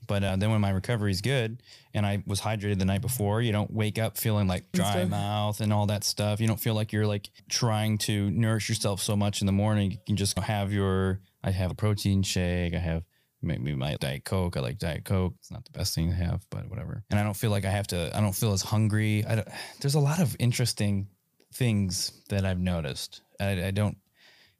[0.07, 1.61] But uh, then when my recovery is good
[1.93, 5.61] and I was hydrated the night before, you don't wake up feeling like dry mouth
[5.61, 6.41] and all that stuff.
[6.41, 9.91] You don't feel like you're like trying to nourish yourself so much in the morning.
[9.91, 12.75] You can just have your, I have a protein shake.
[12.75, 13.03] I have
[13.47, 14.57] maybe my Diet Coke.
[14.57, 15.35] I like Diet Coke.
[15.39, 17.05] It's not the best thing to have, but whatever.
[17.11, 19.25] And I don't feel like I have to, I don't feel as hungry.
[19.27, 19.49] I don't,
[19.81, 21.09] there's a lot of interesting
[21.55, 23.23] things that I've noticed.
[23.41, 23.97] I, I don't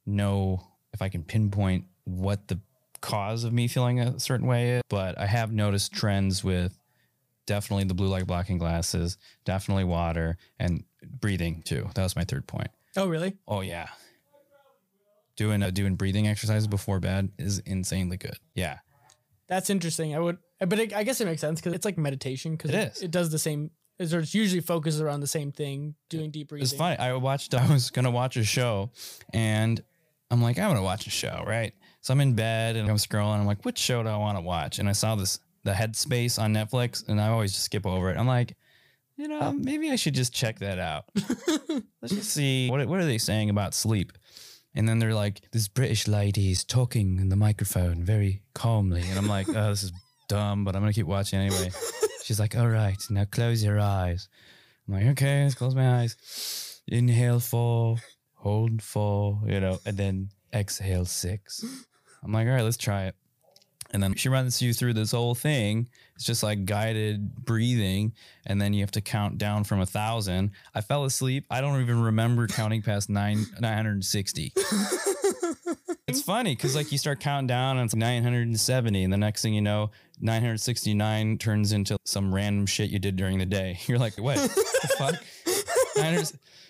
[0.07, 2.61] know if I can pinpoint what the
[3.01, 6.79] cause of me feeling a certain way is, but I have noticed trends with
[7.47, 10.85] definitely the blue light blocking glasses, definitely water, and
[11.21, 11.89] breathing too.
[11.95, 12.71] That was my third point.
[12.97, 13.35] oh, really?
[13.47, 13.89] Oh yeah,
[15.37, 18.39] doing uh, doing breathing exercises before bed is insanely good.
[18.55, 18.79] Yeah,
[19.49, 20.15] That's interesting.
[20.15, 22.77] I would, but it, I guess it makes sense because it's like meditation because It
[22.77, 23.03] it, is.
[23.03, 23.71] it does the same.
[23.99, 26.65] It's it's usually focused around the same thing, doing deep breathing.
[26.65, 26.99] it's funny.
[26.99, 27.55] I watched.
[27.55, 28.91] I was gonna watch a show,
[29.33, 29.83] and
[30.31, 31.73] I'm like, I'm gonna watch a show, right?
[32.03, 33.39] So I'm in bed and I'm scrolling.
[33.41, 34.79] I'm like, which show do I want to watch?
[34.79, 38.17] And I saw this the Headspace on Netflix, and I always just skip over it.
[38.17, 38.55] I'm like,
[39.17, 41.05] you know, maybe I should just check that out.
[42.03, 44.13] Let's just see what what are they saying about sleep.
[44.77, 49.19] And then they're like, this British lady is talking in the microphone very calmly, and
[49.19, 49.93] I'm like, oh, this is
[50.29, 51.71] dumb, but I'm gonna keep watching anyway.
[52.23, 54.29] She's like, all right, now close your eyes.
[54.87, 56.81] I'm like, okay, let's close my eyes.
[56.87, 57.97] inhale four,
[58.35, 61.65] hold four, you know, and then exhale six.
[62.23, 63.15] I'm like, all right, let's try it.
[63.93, 65.89] And then she runs you through this whole thing.
[66.15, 68.13] It's just like guided breathing.
[68.47, 70.51] And then you have to count down from a thousand.
[70.75, 71.47] I fell asleep.
[71.51, 74.53] I don't even remember counting past nine 960.
[76.07, 79.05] it's funny because like you start counting down and it's 970.
[79.05, 83.39] And the next thing you know, 969 turns into some random shit you did during
[83.39, 83.79] the day.
[83.87, 85.15] You're like, what the fuck?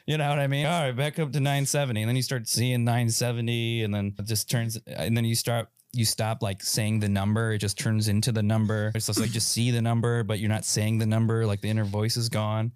[0.06, 0.66] you know what I mean?
[0.66, 2.02] All right, back up to 970.
[2.02, 5.68] And then you start seeing 970 and then it just turns and then you start
[5.96, 8.92] you stop like saying the number, it just turns into the number.
[8.94, 11.70] It's just like just see the number, but you're not saying the number, like the
[11.70, 12.72] inner voice is gone.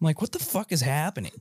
[0.00, 1.32] I'm like, what the fuck is happening?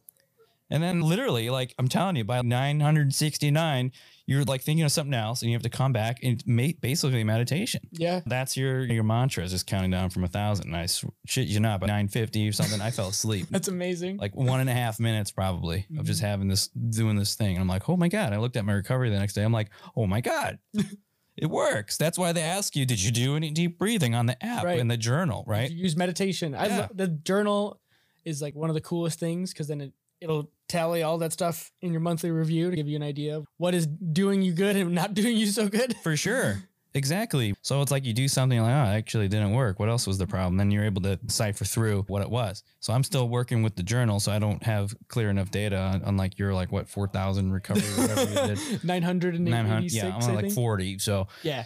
[0.71, 3.91] And then literally, like I'm telling you, by 969,
[4.25, 7.25] you're like thinking of something else, and you have to come back and make basically
[7.25, 7.81] meditation.
[7.91, 8.21] Yeah.
[8.25, 10.67] That's your your mantra is just counting down from a thousand.
[10.67, 13.47] And I s- shit you not, by 950 or something, I fell asleep.
[13.51, 14.17] That's amazing.
[14.17, 16.27] like one and a half minutes probably of just mm-hmm.
[16.27, 17.55] having this doing this thing.
[17.55, 18.31] And I'm like, oh my god!
[18.31, 19.43] I looked at my recovery the next day.
[19.43, 20.57] I'm like, oh my god,
[21.37, 21.97] it works.
[21.97, 24.79] That's why they ask you, did you do any deep breathing on the app Right.
[24.79, 25.71] in the journal, right?
[25.71, 26.53] You use meditation.
[26.53, 26.77] I Yeah.
[26.79, 27.79] lo- the journal
[28.25, 31.71] is like one of the coolest things because then it, it'll tally all that stuff
[31.81, 34.75] in your monthly review to give you an idea of what is doing you good
[34.75, 35.95] and not doing you so good.
[36.03, 36.63] For sure.
[36.93, 37.53] Exactly.
[37.61, 39.79] So it's like you do something like, oh, it actually didn't work.
[39.79, 40.57] What else was the problem?
[40.57, 42.63] Then you're able to decipher through what it was.
[42.81, 45.77] So I'm still working with the journal, so I don't have clear enough data.
[45.77, 48.83] on- Unlike you're like what four thousand recovery, whatever you did.
[48.83, 50.99] 986, 900, yeah, I'm like 40.
[50.99, 51.63] So Yeah.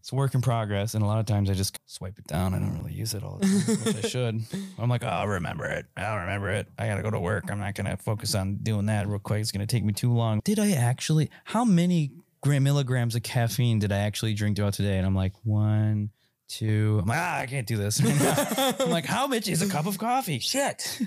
[0.00, 0.94] it's a work in progress.
[0.94, 2.52] And a lot of times I just swipe it down.
[2.54, 4.40] I don't really use it all the time, which I should.
[4.78, 5.86] I'm like, oh, I'll remember it.
[5.96, 6.66] I'll remember it.
[6.78, 7.44] I got to go to work.
[7.50, 9.40] I'm not going to focus on doing that real quick.
[9.42, 10.40] It's going to take me too long.
[10.44, 12.10] Did I actually, how many
[12.42, 14.96] gram milligrams of caffeine did I actually drink throughout today?
[14.98, 16.10] And I'm like, one,
[16.48, 16.98] two.
[17.02, 18.00] I'm like, ah, I can't do this.
[18.80, 20.38] I'm like, how much is a cup of coffee?
[20.38, 21.00] Shit.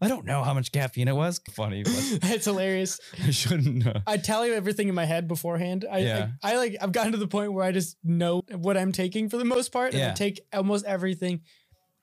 [0.00, 1.40] I don't know how much caffeine it was.
[1.52, 1.92] Funny, but
[2.24, 3.00] It's hilarious.
[3.26, 3.94] I shouldn't know.
[4.06, 5.84] I tally everything in my head beforehand.
[5.90, 6.28] I, Yeah.
[6.42, 9.28] I, I like I've gotten to the point where I just know what I'm taking
[9.30, 9.94] for the most part.
[9.94, 10.14] And I Yeah.
[10.14, 11.42] take almost everything.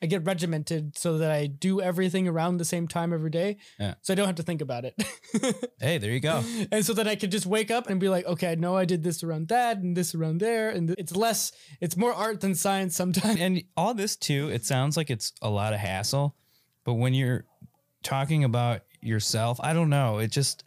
[0.01, 3.57] I get regimented so that I do everything around the same time every day.
[3.79, 3.95] Yeah.
[4.03, 4.95] So I don't have to think about it.
[5.79, 6.43] Hey, there you go.
[6.71, 8.85] and so that I could just wake up and be like, okay, I know I
[8.85, 10.69] did this around that and this around there.
[10.69, 13.39] And it's less, it's more art than science sometimes.
[13.39, 16.35] and all this too, it sounds like it's a lot of hassle,
[16.83, 17.45] but when you're
[18.03, 20.17] talking about yourself, I don't know.
[20.17, 20.63] It just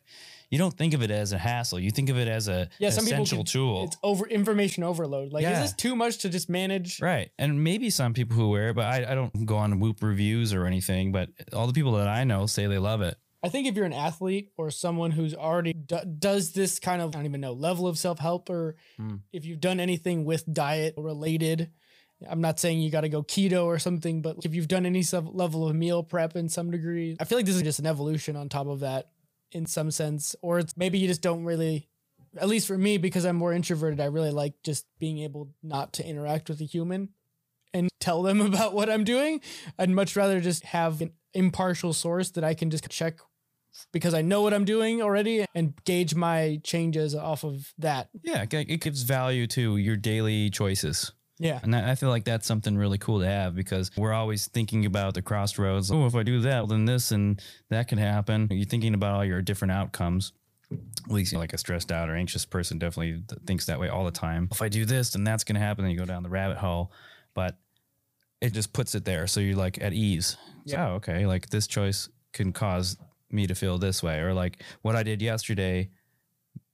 [0.50, 1.78] you don't think of it as a hassle.
[1.78, 3.84] You think of it as a Yeah, some people essential can- tool.
[3.84, 5.32] It's over information overload.
[5.32, 5.52] Like, Yeah.
[5.62, 7.00] is this too much to just manage?
[7.00, 7.30] Right.
[7.38, 10.52] And maybe some people who wear it, but I, I don't go on Whoop reviews
[10.52, 13.16] or anything, but all the people that I know say they love it.
[13.42, 17.10] I think if you're an athlete or someone who's already do- does this kind of,
[17.10, 19.16] I don't even know, level of self help, or Hmm.
[19.32, 21.70] if you've done anything with diet related,
[22.28, 25.00] I'm not saying you got to go keto or something, but if you've done any
[25.02, 27.86] sub- level of meal prep in some degree, I feel like this is just an
[27.86, 29.08] evolution on top of that
[29.52, 30.34] in some sense.
[30.42, 31.88] Or it's maybe you just don't really,
[32.38, 35.92] at least for me, because I'm more introverted, I really like just being able not
[35.94, 37.10] to interact with a human
[37.72, 39.40] and tell them about what I'm doing.
[39.78, 43.18] I'd much rather just have an impartial source that I can just check
[43.92, 48.08] because I know what I'm doing already and gauge my changes off of that.
[48.22, 51.12] Yeah, it it gives value to your daily choices.
[51.40, 51.58] Yeah.
[51.62, 55.14] And I feel like that's something really cool to have because we're always thinking about
[55.14, 55.90] the crossroads.
[55.90, 58.46] Oh, if I do that, then this and that can happen.
[58.50, 60.32] You're thinking about all your different outcomes.
[60.70, 64.04] At least like a stressed out or anxious person definitely th- thinks that way all
[64.04, 64.48] the time.
[64.52, 65.82] If I do this, then that's going to happen.
[65.84, 66.92] Then you go down the rabbit hole.
[67.32, 67.58] But
[68.42, 69.26] it just puts it there.
[69.26, 70.36] So you're like at ease.
[70.66, 70.88] So, Yeah.
[70.90, 71.24] oh, okay.
[71.26, 72.98] Like this choice can cause
[73.30, 74.18] me to feel this way.
[74.20, 75.88] Or like what I did yesterday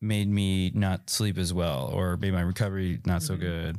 [0.00, 3.40] made me not sleep as well or made my recovery not so Mhm.
[3.40, 3.78] good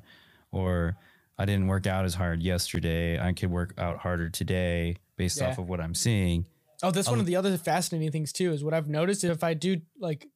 [0.58, 0.98] or
[1.38, 3.20] I didn't work out as hard yesterday.
[3.20, 5.50] I could work out harder today based Yeah.
[5.50, 6.46] off of what I'm seeing.
[6.84, 8.52] Oh, that's one Um, of the other fascinating things too.
[8.54, 10.28] Is what I've noticed if I do like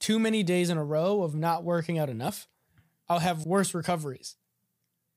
[0.00, 2.48] too many days in a row of not working out enough,
[3.08, 4.36] I'll have worse recoveries.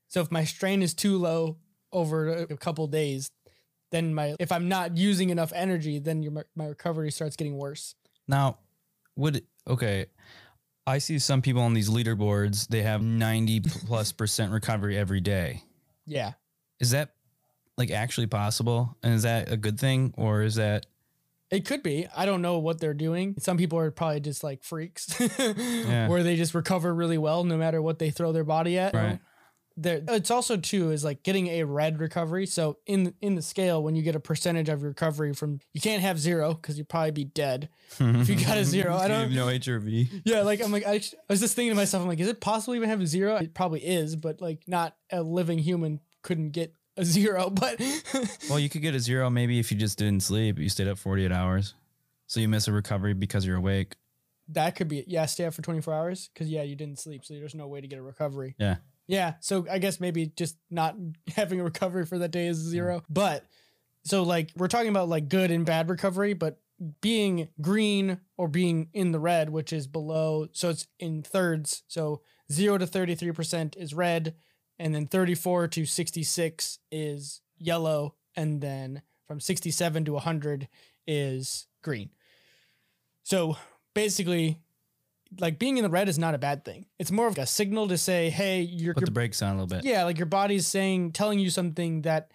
[0.08, 1.58] So if my strain is too low
[1.92, 3.30] over a a couple days,
[3.90, 7.94] then my if I'm not using enough energy, then your my recovery starts getting worse.
[8.28, 8.58] Now,
[9.16, 10.06] would okay,
[10.86, 15.62] I see some people on these leaderboards, they have 90 plus percent recovery every day.
[16.06, 16.32] Yeah.
[16.80, 17.14] Is that
[17.76, 18.96] like actually possible?
[19.02, 20.86] And is that a good thing or is that
[21.50, 22.06] It could be.
[22.16, 23.34] I don't know what they're doing.
[23.38, 27.80] Some people are probably just like freaks, where they just recover really well no matter
[27.82, 28.94] what they throw their body at.
[28.94, 29.18] right?
[29.82, 32.46] There, it's also too is like getting a red recovery.
[32.46, 36.02] So in in the scale, when you get a percentage of recovery from, you can't
[36.02, 37.68] have zero because you'd probably be dead.
[37.98, 40.22] If you got a zero, I don't- have no HRV.
[40.24, 42.40] Yeah, like I'm like I, I was just thinking to myself, I'm like, is it
[42.40, 43.36] possible even have a zero?
[43.36, 47.48] It probably is, but like not a living human couldn't get a zero.
[47.54, 47.80] But
[48.50, 50.58] Well, you could get a zero maybe if you just didn't sleep.
[50.58, 51.74] You stayed up 48 hours.
[52.26, 53.96] So you miss a recovery because you're awake.
[54.48, 57.34] That could be yeah, stay up for 24 hours because yeah, you didn't sleep, so
[57.34, 58.54] there's no way to get a recovery.
[58.58, 58.76] Yeah.
[59.10, 60.94] Yeah, so I guess maybe just not
[61.36, 63.02] having a recovery for that day is zero.
[63.10, 63.44] But
[64.04, 66.60] so like we're talking about like good and bad recovery, but
[67.00, 71.82] being green or being in the red, which is below, so it's in thirds.
[71.88, 74.36] So zero to 33% is red,
[74.78, 80.68] and then 34 to 66 is yellow, and then from 67 to 100
[81.06, 82.10] is green.
[83.24, 83.56] So
[83.92, 84.60] basically,
[85.38, 86.86] like being in the red is not a bad thing.
[86.98, 89.54] It's more of a signal to say, hey, you're, Put you're the brakes on a
[89.62, 89.84] little bit.
[89.84, 92.30] yeah, like your body's saying, telling you something that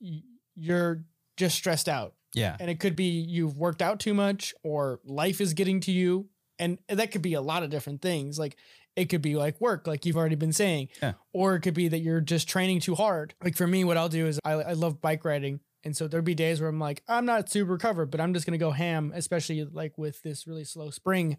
[0.00, 0.22] y-
[0.56, 1.04] you're
[1.36, 2.14] just stressed out.
[2.34, 2.56] Yeah.
[2.58, 6.28] And it could be you've worked out too much or life is getting to you.
[6.58, 8.38] And that could be a lot of different things.
[8.38, 8.56] Like
[8.96, 10.88] it could be like work, like you've already been saying.
[11.02, 11.12] Yeah.
[11.32, 13.34] Or it could be that you're just training too hard.
[13.42, 15.60] Like for me, what I'll do is I, I love bike riding.
[15.84, 18.46] And so there'd be days where I'm like, I'm not super recovered, but I'm just
[18.46, 21.38] going to go ham, especially like with this really slow spring.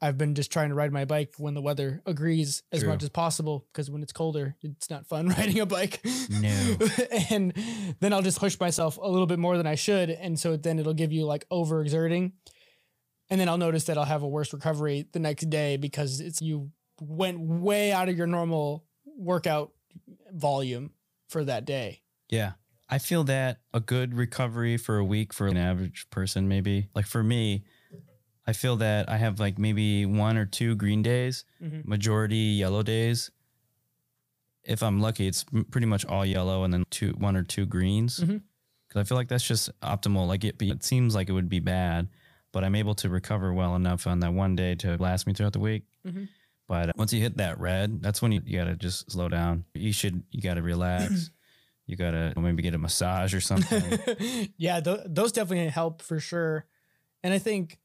[0.00, 2.90] I've been just trying to ride my bike when the weather agrees as True.
[2.90, 6.00] much as possible because when it's colder, it's not fun riding a bike.
[6.30, 6.76] No.
[7.30, 7.52] and
[8.00, 10.10] then I'll just push myself a little bit more than I should.
[10.10, 12.32] And so then it'll give you like overexerting.
[13.30, 16.40] And then I'll notice that I'll have a worse recovery the next day because it's
[16.40, 19.72] you went way out of your normal workout
[20.32, 20.92] volume
[21.28, 22.02] for that day.
[22.28, 22.52] Yeah.
[22.88, 27.06] I feel that a good recovery for a week for an average person, maybe like
[27.06, 27.64] for me,
[28.48, 31.84] I feel that I have like maybe one or two green days, Mhm.
[31.84, 33.30] majority yellow days.
[34.64, 38.20] If I'm lucky, it's pretty much all yellow and then two, one or two greens.
[38.20, 38.40] Mhm.
[38.88, 40.26] Cause I feel like that's just optimal.
[40.26, 42.08] Like it, be, it seems like it would be bad,
[42.52, 45.52] but I'm able to recover well enough on that one day to last me throughout
[45.52, 45.84] the week.
[46.06, 46.28] Mhm.
[46.66, 49.64] But once you hit that red, that's when you, you gotta just slow down.
[49.74, 51.30] You should, you gotta relax.
[51.86, 53.82] you gotta maybe get a massage or something.
[54.56, 56.66] yeah, th- those definitely help for sure.
[57.22, 57.76] And I think, uh,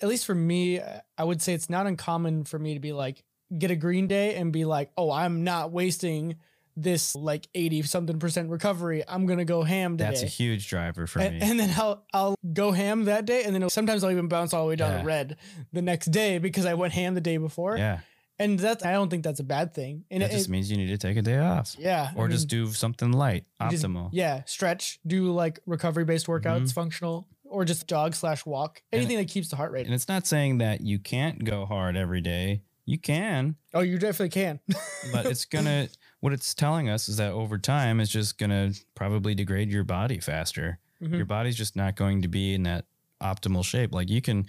[0.00, 0.80] at least for me,
[1.16, 3.22] I would say it's not uncommon for me to be like,
[3.56, 6.36] get a green day and be like, oh, I'm not wasting
[6.76, 9.02] this like 80 something percent recovery.
[9.06, 10.10] I'm going to go ham today.
[10.10, 11.40] That's a huge driver for and, me.
[11.42, 14.62] and then I'll I'll go ham that day, and then sometimes I'll even bounce all
[14.64, 15.00] the way down Yeah.
[15.00, 15.36] to red
[15.72, 17.76] the next day because I went ham the day before.
[17.76, 17.98] yeah,
[18.38, 20.04] And that's I don't think that's a bad thing.
[20.10, 22.28] And that it, just means you need to take a day off, yeah, or I
[22.28, 24.10] just do something light, you just- optimal.
[24.12, 26.72] yeah, stretch, do like recovery based workouts, Mhm.
[26.72, 29.86] functional, or just jog slash walk, anything that keeps the heart rate.
[29.86, 32.62] And it's not saying that you can't go hard every day.
[32.86, 34.58] You can, oh, you definitely can.
[35.12, 35.88] but it's gonna.
[36.20, 40.18] what it's telling us is that over time, it's just gonna probably degrade your body
[40.18, 40.78] faster.
[41.02, 41.16] Mhm.
[41.16, 42.86] Your body's just not going to be in that
[43.22, 43.94] optimal shape.
[43.94, 44.46] Like you can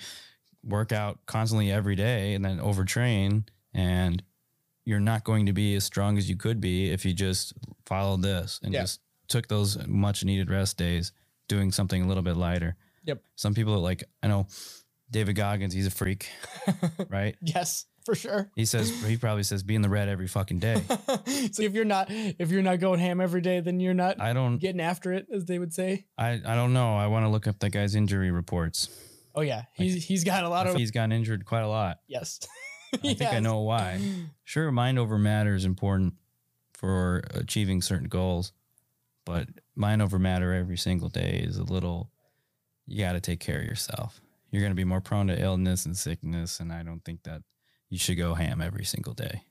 [0.64, 4.24] work out constantly every day and then overtrain, and
[4.86, 7.54] you're not going to be as strong as you could be if you just
[7.86, 8.82] followed this and Yeah.
[8.82, 11.12] just took those much needed rest days,
[11.48, 12.76] doing something a little bit lighter.
[13.06, 13.22] Yep.
[13.36, 14.48] Some people are like, I know
[15.10, 16.30] David Goggins, he's a freak,
[17.10, 17.36] right?
[17.42, 18.50] yes, for sure.
[18.56, 20.82] He says he probably says be in the red every fucking day.
[21.52, 24.34] so if you're not if you're not going ham every day, then you're not I
[24.34, 26.06] don't getting after it, as they would say.
[26.18, 26.96] I, I don't know.
[26.96, 28.90] I want to look up that guy's injury reports.
[29.36, 32.00] Oh yeah, he's he's got a lot of he's gotten injured quite a lot.
[32.08, 32.40] yes.
[32.94, 34.02] I think I know why.
[34.44, 36.16] Sure, mind over matter is important
[36.74, 38.52] for achieving certain goals,
[39.26, 42.10] but mind over matter every single day is a little.
[42.92, 44.22] You got to take care of yourself.
[44.52, 47.42] You're going to be more prone to illness and sickness, and I don't think that
[47.90, 49.44] you should go ham every single day.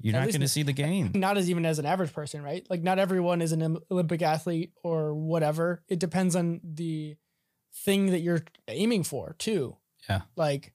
[0.00, 1.10] You're At not going to see the gain.
[1.14, 2.66] not as even as an average person, right?
[2.70, 5.82] Like not everyone is an Olympic athlete or whatever.
[5.88, 7.16] It depends on the
[7.72, 9.76] thing that you're aiming for, too.
[10.08, 10.22] Yeah.
[10.36, 10.72] Like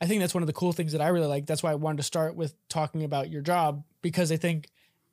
[0.00, 1.46] I think that's one of the cool things that I really like.
[1.46, 4.68] That's why I wanted to start with talking about your job because I think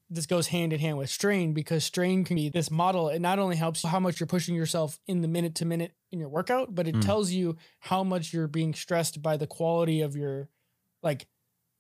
[0.10, 3.10] this goes hand in hand with strain because strain can be this model.
[3.10, 6.20] It not only helps how much you're pushing yourself in the minute to minute in
[6.20, 7.06] your workout, but it Mm.
[7.06, 10.50] tells you how much you're being stressed by the quality of your
[11.04, 11.28] like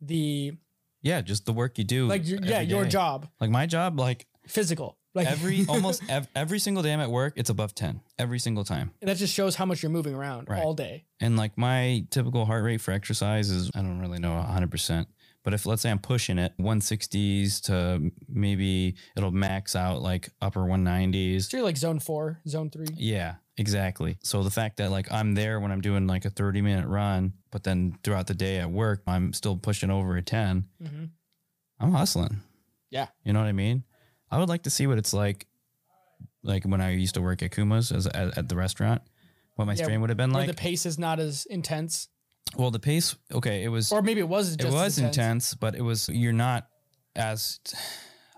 [0.01, 0.53] the
[1.01, 2.07] Yeah, just the work you do.
[2.07, 4.97] like your, yeah, every your job Like my job, like physical.
[5.15, 8.63] Like every almost ev- every single day I'm at work, it's above 10 every single
[8.63, 8.91] time.
[9.01, 10.61] And that just shows how much you're moving around Right.
[10.63, 11.05] all day.
[11.19, 15.07] And like my typical heart rate for exercise is, I don't really know 100%.
[15.43, 20.61] But if let's say I'm pushing it 160s to maybe it'll max out like upper
[20.61, 21.49] 190s.
[21.49, 22.87] So you're like zone four, zone three.
[22.95, 24.17] Yeah, exactly.
[24.21, 27.33] So the fact that like I'm there when I'm doing like a 30 minute run,
[27.51, 31.05] but then throughout the day at work, I'm still pushing over a 10, Mm-hmm.
[31.81, 32.41] I'm hustling.
[32.89, 33.07] Yeah.
[33.23, 33.85] You know what I mean?
[34.29, 35.47] I would like to see what it's like,
[36.43, 39.01] like when I used to work at Kuma's as, at, at the restaurant,
[39.55, 40.47] what my Yeah, strain would have been like.
[40.47, 42.09] the pace is not as intense,
[42.57, 44.55] well, the pace, okay, it was, or maybe it was.
[44.55, 45.53] Just it was intense.
[45.53, 46.67] but it was, you're not
[47.15, 47.59] as,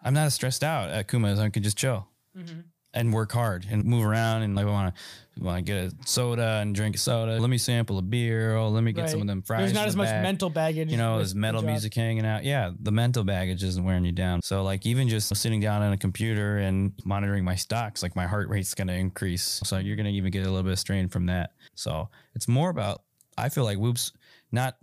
[0.04, 1.40] I'm not as stressed out at Kuma's.
[1.40, 2.08] I can just chill.
[2.38, 2.64] Mhm.
[2.94, 6.60] and work hard and move around and like want to want to get a soda
[6.62, 7.40] and drink a soda.
[7.40, 8.56] Let me sample a beer.
[8.58, 9.62] Oh, let me get some of them fries.
[9.62, 10.92] There's not from as the much mental baggage.
[10.92, 12.44] You know, there's metal music hanging out.
[12.44, 14.42] Yeah, the mental baggage isn't wearing you down.
[14.44, 18.28] So like even just sitting down on a computer and monitoring my stocks, like my
[18.28, 19.62] heart rate's going to increase.
[19.64, 21.52] So you're going to even get a little bit of strain from that.
[21.76, 23.04] So it's more about.
[23.42, 24.14] I feel like Whoop's
[24.52, 24.78] not.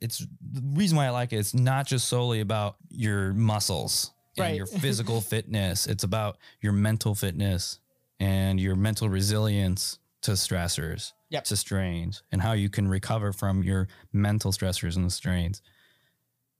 [0.00, 1.36] It's the reason why I like it.
[1.36, 4.56] It's not just solely about your muscles and Right.
[4.56, 5.86] your physical fitness.
[5.86, 7.78] It's about your mental fitness
[8.18, 11.44] and your mental resilience to stressors, Yep.
[11.44, 15.62] to strains, and how you can recover from your mental stressors and the strains.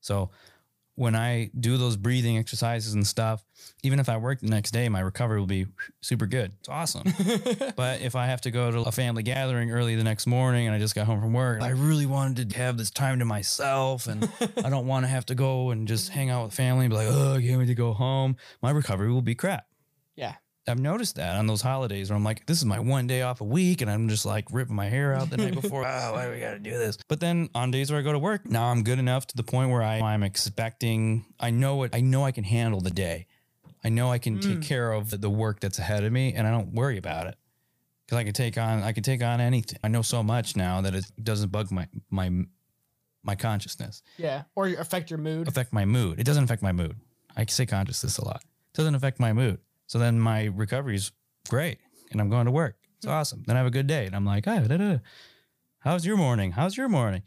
[0.00, 0.30] So
[0.94, 3.44] when I do those breathing exercises and stuff,
[3.82, 5.66] even if I work the next day, my recovery will be
[6.00, 6.52] super good.
[6.60, 7.04] It's awesome.
[7.76, 10.76] but if I have to go to a family gathering early the next morning and
[10.76, 14.06] I just got home from work, I really wanted to have this time to myself
[14.06, 14.28] and
[14.62, 16.96] I don't want to have to go and just hang out with family and be
[16.96, 18.36] like, oh, can't wait to go home.
[18.60, 19.66] My recovery will be crap.
[20.14, 20.34] yeah.
[20.68, 23.40] I've noticed that on those holidays where I'm like, this is my one day off
[23.40, 25.84] a week, and I'm just like ripping my hair out the night before.
[25.84, 26.98] oh, why do we got to do this?
[27.08, 29.42] But then on days where I go to work, now I'm good enough to the
[29.42, 31.24] point where I, I'm expecting.
[31.40, 32.24] I know what I know.
[32.24, 33.26] I can handle the day.
[33.84, 34.62] I know I can take Mm.
[34.62, 37.34] care of the work that's ahead of me, and I don't worry about it
[38.06, 38.84] because I can take on.
[38.84, 39.80] I can take on anything.
[39.82, 42.30] I know so much now that it doesn't bug my my
[43.24, 44.42] my consciousness Yeah.
[44.54, 45.48] Or affect your mood.
[45.48, 46.20] affect my mood.
[46.20, 46.96] It doesn't affect my mood.
[47.36, 48.42] I say consciousness a lot.
[48.72, 49.58] It doesn't affect my mood.
[49.92, 51.12] So then my recovery's
[51.50, 51.76] great
[52.12, 52.76] and I'm going to work.
[52.96, 53.12] It's hmm.
[53.12, 53.42] awesome.
[53.46, 54.98] Then I have a good day and I'm like, oh, da, da.
[55.80, 56.52] how's your morning?
[56.52, 57.20] How's your morning?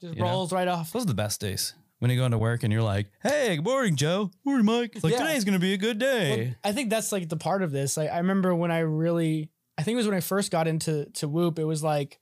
[0.00, 0.30] Just you know?
[0.30, 0.90] rolls right off.
[0.90, 3.64] Those are the best days when you go into work and you're like, hey, good
[3.66, 4.30] morning, Joe.
[4.42, 4.92] Morning, Mike.
[4.94, 5.18] It's like, Yeah.
[5.18, 6.46] today's going to be a good day.
[6.46, 7.98] Well, I think that's like the part of this.
[7.98, 11.10] Like I remember when I really I think it was when I first got into
[11.16, 12.20] to Whoop, it was like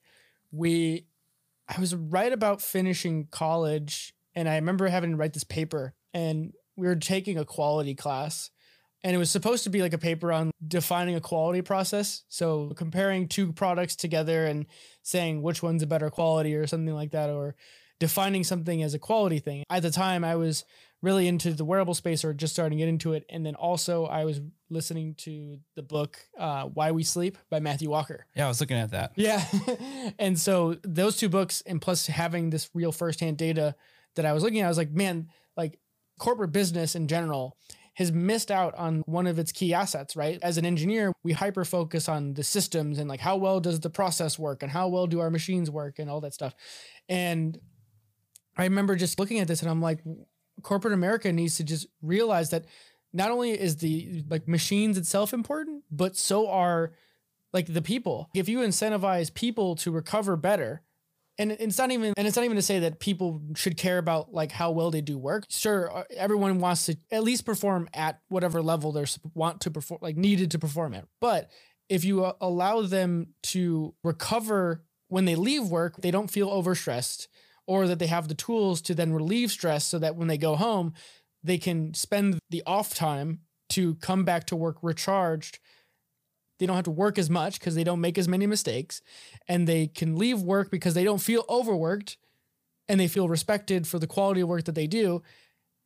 [0.50, 1.06] we
[1.68, 6.54] I was right about finishing college and I remember having to write this paper and
[6.74, 8.50] we were taking a quality class
[9.06, 12.24] and it was supposed to be like a paper on defining a quality process.
[12.28, 14.66] So comparing two products together and
[15.02, 17.54] saying which one's a better quality or something like that or
[18.00, 19.62] defining something as a quality thing.
[19.70, 20.64] At the time I was
[21.02, 23.24] really into the wearable space or just starting to get into it.
[23.30, 24.40] And then also I was
[24.70, 28.26] listening to the book uh, Why We Sleep by Matthew Walker.
[28.34, 29.12] yeah, I was looking at that.
[29.14, 29.44] Yeah.
[30.18, 33.76] and so those two books and plus having this real firsthand data
[34.16, 35.78] that I was looking at, I was like, man, like
[36.18, 37.56] corporate business in general
[37.96, 40.38] has missed out on one of its key assets, right?
[40.42, 43.90] As an engineer, we hyper focus on the systems and like how well does the
[43.90, 46.54] process work and how well do our machines work and all that stuff.
[47.08, 47.58] And
[48.56, 50.00] I remember just looking at this and I'm like,
[50.62, 52.66] corporate America needs to just realize that
[53.14, 56.92] not only is the like machines itself important, but so are
[57.54, 58.28] like the people.
[58.34, 60.82] If you incentivize people to recover better,
[61.38, 64.32] and it's not even and it's not even to say that people should care about
[64.32, 65.44] like how well they do work.
[65.48, 70.00] Sure, uh, everyone wants to at least perform at whatever level they're want to perform,
[70.02, 71.06] like needed to perform at.
[71.20, 71.50] But
[71.88, 77.28] if you uh, allow them to recover when they leave work, they don't feel overstressed
[77.66, 80.56] or that they have the tools to then relieve stress so that when they go
[80.56, 80.94] home,
[81.42, 85.58] they can spend the off time to come back to work recharged.
[86.58, 89.02] They don't have to work as much because they don't make as many mistakes
[89.48, 92.16] and they can leave work because they don't feel overworked
[92.88, 95.22] and they feel respected for the quality of work that they do.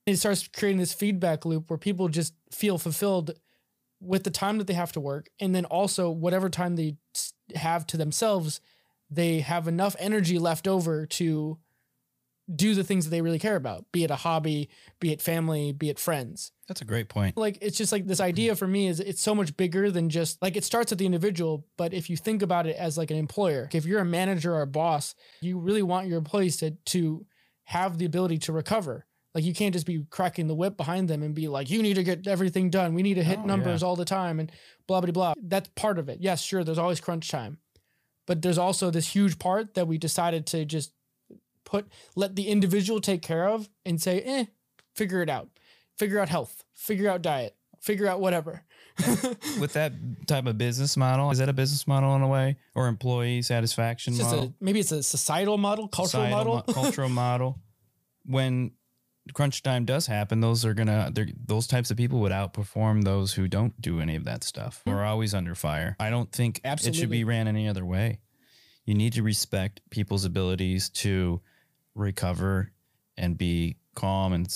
[0.07, 3.33] And it starts creating this feedback loop where people just feel fulfilled
[4.01, 5.29] with the time that they have to work.
[5.41, 6.97] And then also, whatever time they
[7.55, 8.61] have to themselves,
[9.11, 11.59] they have enough energy left over to
[12.55, 14.69] do the things that they really care about, be it a hobby,
[14.99, 17.37] be it family, be it friends That's a great point.
[17.37, 20.41] like it's just like this idea for me is it's so much bigger than just
[20.41, 23.17] like it starts at the individual but if you think about it as like an
[23.17, 27.27] employer if you're a manager or a boss you really want your employees to to
[27.65, 29.05] have the ability to recover.
[29.35, 31.95] Like you can't just be cracking the whip behind them and be like you need
[31.95, 32.95] to get everything done.
[32.95, 33.89] We need to hit Oh, numbers yeah.
[33.89, 34.51] all the time and
[34.87, 35.35] blah blah blah.
[35.43, 36.19] That's part of it.
[36.21, 37.59] Yes sure there's always crunch time
[38.29, 40.93] but there's also this huge part that we decided to just
[41.65, 44.45] put let the individual take care of and say eh
[44.97, 45.49] figure it out
[46.01, 48.63] figure out health, figure out diet, figure out whatever.
[49.61, 49.93] With that
[50.27, 54.15] type of business model, is that a business model in a way or employee satisfaction
[54.15, 54.45] It's model?
[54.45, 56.65] a maybe it's a societal model, cultural societal model.
[56.67, 57.59] mo- cultural model.
[58.27, 58.73] When
[59.35, 61.13] crunch time does happen, those are gonna
[61.47, 64.83] those types of people would outperform those who don't do any of that stuff.
[64.85, 64.91] Hmm.
[64.91, 65.97] We're always under fire.
[66.01, 66.99] I don't think Absolutely.
[66.99, 68.21] it should be ran any other way.
[68.85, 71.41] You need to respect people's abilities to
[71.95, 72.73] recover
[73.17, 74.47] and be calm and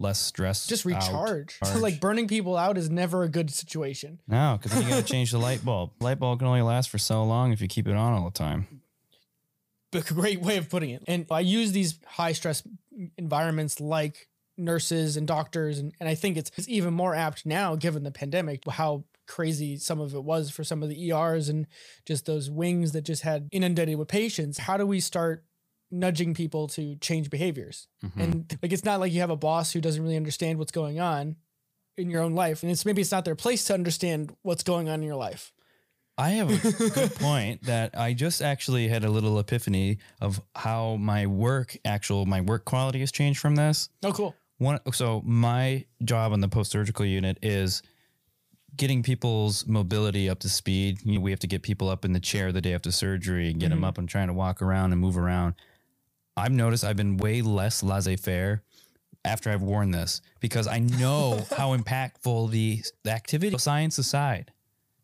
[0.00, 0.66] less stress.
[0.66, 0.94] just out.
[0.94, 1.58] recharge.
[1.58, 1.76] Charge.
[1.76, 4.20] like burning people out is never a good situation.
[4.26, 5.92] No, because then you got to change the light bulb.
[6.00, 8.30] Light bulb can only last for so long if you keep it on all the
[8.30, 8.82] time.
[9.92, 11.02] But great way of putting it.
[11.06, 12.62] And I use these high stress
[13.16, 17.76] environments like nurses and doctors and, and I think it's, it's even more apt now
[17.76, 21.66] given the pandemic how crazy some of it was for some of the ERs and
[22.04, 24.58] just those wings that just had inundated with patients.
[24.58, 25.44] How do we start
[25.90, 27.88] nudging people to change behaviors?
[28.04, 28.22] Mhm.
[28.22, 31.00] And like it's not like you have a boss who doesn't really understand what's going
[31.00, 31.36] on
[31.96, 32.62] in your own life.
[32.62, 35.52] And it's maybe it's not their place to understand what's going on in your life.
[36.16, 40.96] I have a good point that I just actually had a little epiphany of how
[40.96, 43.88] my work, actual my work quality has changed from this.
[44.02, 44.34] Oh, cool.
[44.58, 47.82] One, so my job on the post surgical unit is
[48.76, 50.98] getting people's mobility up to speed.
[51.04, 53.50] You know, we have to get people up in the chair the day after surgery,
[53.50, 53.86] and get them Mhm.
[53.86, 55.54] up and trying to walk around and move around.
[56.36, 58.62] I've noticed I've been way less laissez faire
[59.24, 64.52] after I've worn this because I know how impactful the, the activity, science aside,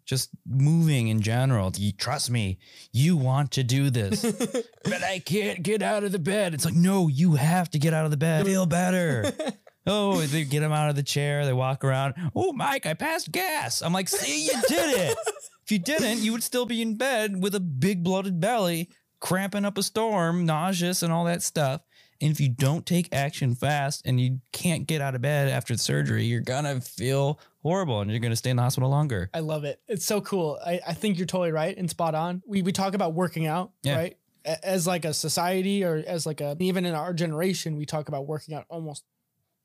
[0.05, 1.73] just moving in general.
[1.77, 2.59] You, trust me,
[2.93, 4.23] you want to do this,
[4.85, 6.55] but I can't get out of the bed.
[6.55, 8.47] It's like, no, you have to get out of the bed.
[8.47, 9.33] Feel better.
[9.89, 11.47] Oh, they get them out of the chair.
[11.47, 12.15] They walk around.
[12.35, 13.83] Oh, Mike, I passed gas.
[13.83, 15.17] I'm like, see, you did it.
[15.65, 18.91] if you didn't, you would still be in bed with a big bloated belly,
[19.27, 21.81] cramping up a storm, nauseous, and all that stuff.
[22.21, 25.75] And if you don't take action fast and you can't get out of bed after
[25.75, 29.29] the surgery, you're gonna feel horrible and you're gonna stay in the hospital longer.
[29.35, 29.81] I love it.
[29.89, 30.59] It's so cool.
[30.65, 32.41] I, I think you're totally right and spot on.
[32.47, 33.97] We we talk about working out, Yeah.
[33.97, 34.17] right?
[34.63, 38.27] As like a society or as like a even in our generation, we talk about
[38.29, 39.03] working out almost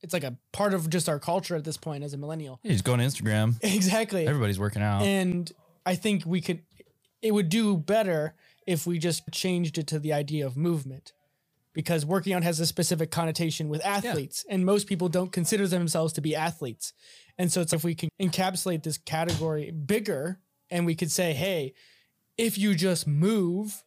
[0.01, 2.59] it's like a part of just our culture at this point as a millennial.
[2.63, 3.59] You just go on Instagram.
[3.63, 4.25] Exactly.
[4.27, 5.03] Everybody's working out.
[5.03, 5.49] And
[5.85, 6.63] I think we could
[7.21, 8.33] it would do better
[8.67, 11.13] if we just changed it to the idea of movement.
[11.73, 16.11] Because working out has a specific connotation with athletes, and most people don't consider themselves
[16.13, 16.91] to be athletes.
[17.37, 21.73] And so it's if we can encapsulate this category bigger and we could say, hey,
[22.37, 23.83] if you just move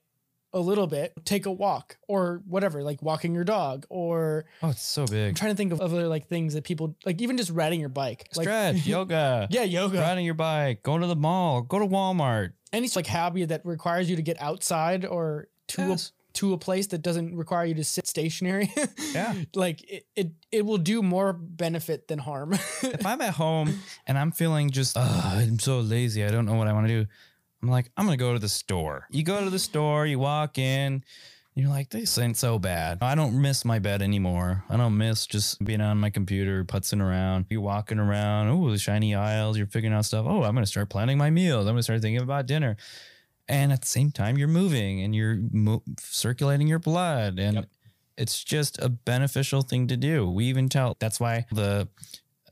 [0.55, 4.83] a little bit, take a walk or whatever, like walking your dog, or oh, it's
[4.83, 7.51] so big I'm trying to think of other like things that people like, even just
[7.51, 11.63] riding your bike, like Stretch, yoga, yeah, yoga, riding your bike, going to the mall,
[11.63, 12.53] go to Walmart.
[12.75, 16.13] Any like hobby that requires you to get outside or to Yes.
[16.31, 18.71] a, to a place that doesn't require you to sit stationary.
[19.15, 19.35] Yeah.
[19.55, 22.53] like it, it it will do more benefit than harm.
[22.83, 26.55] if I'm at home and I'm feeling just, "Ugh, I'm so lazy, I don't know
[26.55, 27.09] what I want to do.
[27.63, 29.07] I'm like, I'm gonna go to the store.
[29.11, 31.05] You go to the store, you walk in,
[31.55, 32.99] you're like, this ain't so bad.
[33.01, 34.65] I don't miss my bed anymore.
[34.69, 37.47] I don't miss just being on my computer, putzing around.
[37.49, 39.57] You're walking around, oh, the shiny aisles.
[39.57, 40.27] You're figuring out stuff.
[40.29, 41.67] Oh, I'm gonna start planning my meals.
[41.67, 42.77] I'm gonna start thinking about dinner.
[43.49, 47.69] And at the same time, you're moving and you're mo- circulating your blood, and Yep.
[48.17, 50.29] it's just a beneficial thing to do.
[50.29, 51.89] We even tell that's why the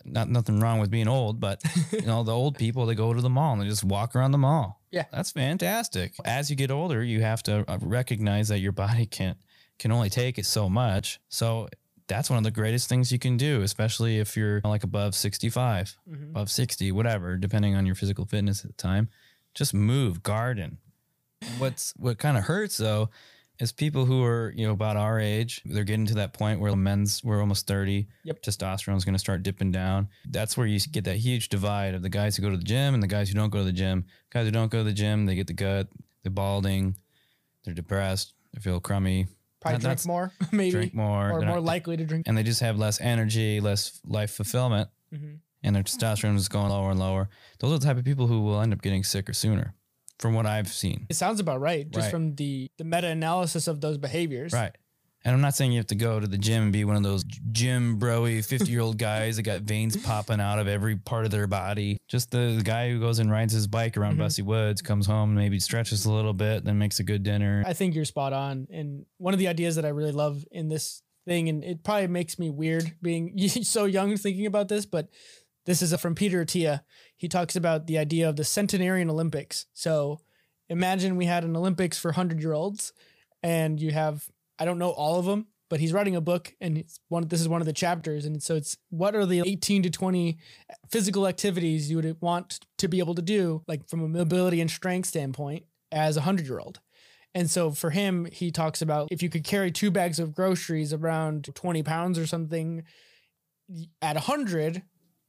[0.05, 3.21] not nothing wrong with being old, but you know the old people they go to
[3.21, 4.81] the mall and they just walk around the mall.
[4.91, 5.05] Yeah.
[5.13, 6.13] that's fantastic.
[6.25, 9.39] As you get older, you have to uh, recognize that your body can't
[9.79, 11.19] can only take it so much.
[11.29, 11.69] So
[12.09, 15.97] that's one of the greatest things you can do, especially if you're like above 65,
[16.11, 16.31] Mhm.
[16.31, 19.09] above 60, whatever, depending on your physical fitness at the time.
[19.55, 20.79] Just move, garden.
[21.59, 23.09] What's what kind of hurts though
[23.61, 25.61] is people who are you know about our age.
[25.65, 28.43] They're getting to that point where men's we're almost 30 Yep.
[28.43, 30.09] testosterone is going to start dipping down.
[30.29, 32.95] That's where you get that huge divide of the guys who go to the gym
[32.95, 34.05] and the guys who don't go to the gym.
[34.31, 35.89] Guys who don't go to the gym, they get the gut,
[36.23, 36.97] they're balding,
[37.65, 39.27] they're depressed, they feel crummy,
[39.61, 42.27] Probably drink more, maybe, drink more, or they're more not- likely to drink.
[42.27, 45.39] and they just have less energy, less life fulfillment, Mhm.
[45.63, 47.29] and their testosterone is going lower and lower.
[47.61, 49.75] Those are the type of people who will end up getting sicker sooner,
[50.23, 51.07] from what I've seen.
[51.11, 52.11] It sounds about right, just Right.
[52.11, 54.53] from the the meta analysis of those behaviors.
[54.53, 54.75] Right.
[55.25, 57.03] And I'm not saying you have to go to the gym and be one of
[57.05, 61.25] those gym broy 50 year old guys that got veins popping out of every part
[61.25, 61.99] of their body.
[62.09, 64.15] Just the, the guy who goes and rides his bike around.
[64.15, 64.23] Mm-hmm.
[64.23, 67.63] Busse Woods, comes home, maybe stretches a little bit, then makes a good dinner.
[67.65, 68.67] I think you're spot on.
[68.73, 72.09] And one of the ideas that I really love in this thing, and it probably
[72.09, 75.09] makes me weird being so young thinking about this, but
[75.67, 76.81] this is a, from Peter Attia.
[77.23, 79.67] He talks about the idea of the centenarian Olympics.
[79.75, 80.19] So
[80.69, 82.93] imagine we had an Olympics for 100 year olds,
[83.45, 86.83] and you have, I don't know all of them, but he's writing a book, and
[87.11, 87.29] one.
[87.29, 90.37] This is one of the chapters, and so it's what are the 18 to 20
[90.91, 94.69] physical activities you would want to be able to do, like from a mobility and
[94.69, 96.81] strength standpoint, as a 100 year old.
[97.37, 100.93] And so for him, he talks about if you could carry two bags of groceries
[100.93, 102.83] around 20 pounds or something
[104.03, 104.83] at 100,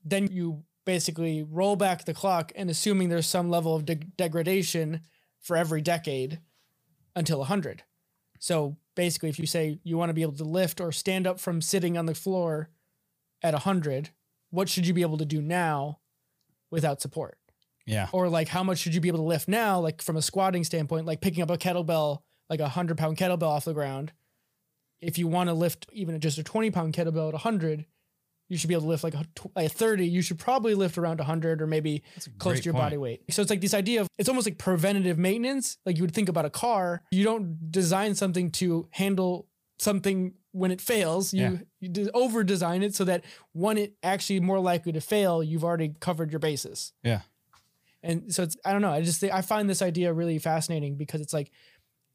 [0.03, 5.01] then you basically roll back the clock and assuming there's some level of de- degradation
[5.39, 6.39] for every decade
[7.15, 7.83] until 100.
[8.39, 11.39] So basically, if you say you want to be able to lift or stand up
[11.39, 12.69] from sitting on the floor
[13.41, 14.09] at 100,
[14.49, 15.99] what should you be able to do now
[16.71, 17.37] without support?
[17.85, 18.07] Yeah.
[18.13, 20.63] or like how much should you be able to lift now like from a squatting
[20.63, 22.19] standpoint like picking up a kettlebell
[22.49, 24.13] like a 100 pound kettlebell off the ground
[25.01, 27.85] if you want to lift even just a 20 pound kettlebell at 100
[28.49, 29.25] you should be able to lift like a,
[29.55, 32.03] a 30, you should probably lift around 100 or maybe
[32.37, 32.85] close to your point.
[32.85, 33.21] body weight.
[33.31, 35.77] So it's like this idea of it's almost like preventative maintenance.
[35.85, 39.47] Like you would think about a car, you don't design something to handle
[39.79, 41.33] something when it fails.
[41.33, 41.89] You, Yeah.
[41.89, 43.23] you over design it so that
[43.53, 46.93] when it actually more likely to fail, you've already covered your bases.
[47.01, 47.21] Yeah.
[48.05, 48.91] And so it's I don't know.
[48.91, 51.49] I just think I find this idea really fascinating because it's like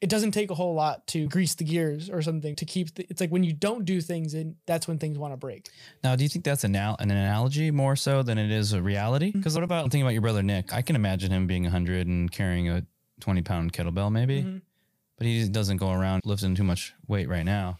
[0.00, 3.06] it doesn't take a whole lot to grease the gears or something to keep the,
[3.10, 5.68] it's like when you don't do things and that's when things want to break.
[6.04, 9.30] Now, do you think that's anal- an analogy more so than it is a reality?
[9.30, 9.38] Mm-hmm.
[9.40, 10.72] Because what about thinking about your brother Nick?
[10.72, 12.86] I can imagine him being 100 and carrying a
[13.20, 14.62] 20 pound kettlebell, maybe, Mhm.
[15.16, 17.78] but he doesn't go around lifting too much weight right now.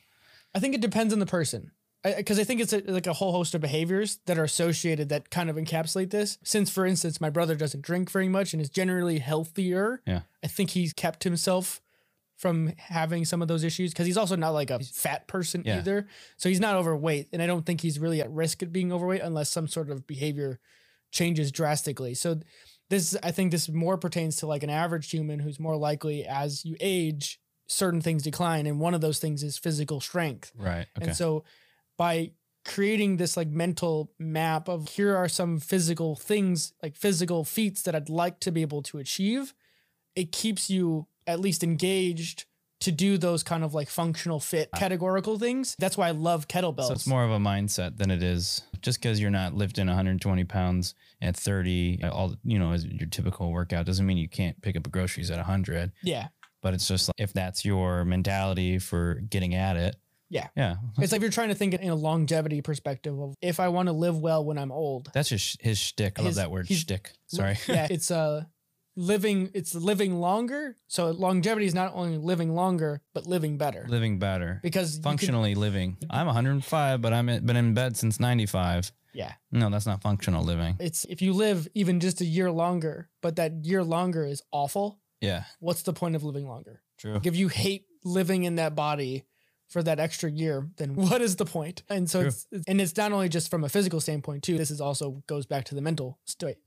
[0.55, 1.71] I think it depends on the person.
[2.05, 5.31] Because I, think it's a, like a whole host of behaviors that are associated that
[5.31, 6.39] kind of encapsulate this.
[6.45, 10.21] Since, for instance, my brother doesn't drink very much and is generally healthier, Yeah.
[10.43, 11.81] I think he's kept himself
[12.39, 15.79] from having some of those issues because he's also not like a fat person Yeah.
[15.79, 16.07] either.
[16.37, 17.29] So he's not overweight.
[17.33, 20.07] And I don't think he's really at risk of being overweight unless some sort of
[20.07, 20.61] behavior
[21.11, 22.15] changes drastically.
[22.15, 22.41] So
[22.91, 26.65] this, I think this more pertains to like an average human who's more likely as
[26.65, 28.67] you age, certain things decline.
[28.69, 30.53] And one of those things is physical strength.
[30.57, 30.87] Right.
[30.97, 31.09] Okay.
[31.09, 31.43] And so
[31.97, 32.31] by
[32.65, 37.97] creating this like mental map of here are some physical things, like physical feats that
[37.97, 39.55] I'd like to be able to achieve,
[40.15, 42.47] it keeps you at least engaged
[42.81, 45.75] to do those kind of like functional fit categorical things.
[45.79, 46.87] That's why I love kettlebells.
[46.87, 50.45] so it's more of a mindset than it is just because you're not lifting 120
[50.45, 54.61] pounds at 30, uh, all you know, as your typical workout doesn't mean you can't
[54.63, 55.93] pick up groceries at 100.
[56.03, 56.29] yeah.
[56.61, 59.95] But it's just like, if that's your mentality for getting at it.
[60.29, 60.49] Yeah.
[60.57, 60.77] Yeah.
[60.99, 63.93] It's like you're trying to think in a longevity perspective of if I want to
[63.93, 65.09] live well when I'm old.
[65.15, 66.19] That's just his shtick.
[66.19, 67.13] I love that word, shtick.
[67.29, 67.59] Sorry.
[67.69, 68.43] yeah, it's uh
[68.99, 70.77] living it's living longer.
[70.89, 73.87] So longevity is not only living longer, but living better.
[73.89, 74.59] living better.
[74.63, 75.97] because you could- Functionally living.
[76.11, 78.93] I'm 105, but I'm been in bed since 95.
[79.15, 79.33] yeah.
[79.53, 80.77] No, that's not functional living.
[80.81, 84.99] It's if you live even just a year longer, but that year longer is awful,
[85.21, 86.83] Yeah, what's the point of living longer?
[86.99, 87.15] true.
[87.15, 89.25] Like if you hate living in that body
[89.69, 91.83] for that extra year, then what is the point?
[91.89, 92.29] And so True.
[92.29, 94.57] it's and it's not only just from a physical standpoint too.
[94.59, 96.59] This is also goes back to the mental state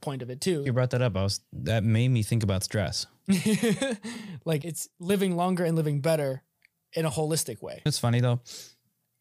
[0.00, 0.62] point of it too.
[0.64, 1.16] You brought that up.
[1.16, 3.06] I was that made me think about stress.
[4.44, 6.42] like it's living longer and living better
[6.94, 7.82] in a holistic way.
[7.84, 8.40] It's funny though.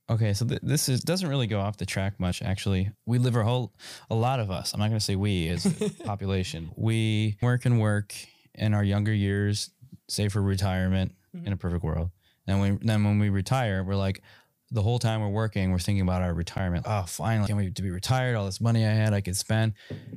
[0.09, 2.41] Okay, so th- this is doesn't really go off the track much.
[2.41, 3.73] Actually, we live our whole,
[4.09, 4.73] a lot of us.
[4.73, 6.71] I'm not going to say we as a population.
[6.75, 8.15] We work and work
[8.55, 9.69] in our younger years,
[10.07, 11.45] save for retirement mm-hmm.
[11.45, 12.09] in a perfect world.
[12.47, 14.23] And we, then when we retire, we're like,
[14.71, 16.85] the whole time we're working, we're thinking about our retirement.
[16.87, 18.35] Oh, finally, can't wait to be retired.
[18.35, 19.73] All this money I had, I could spend.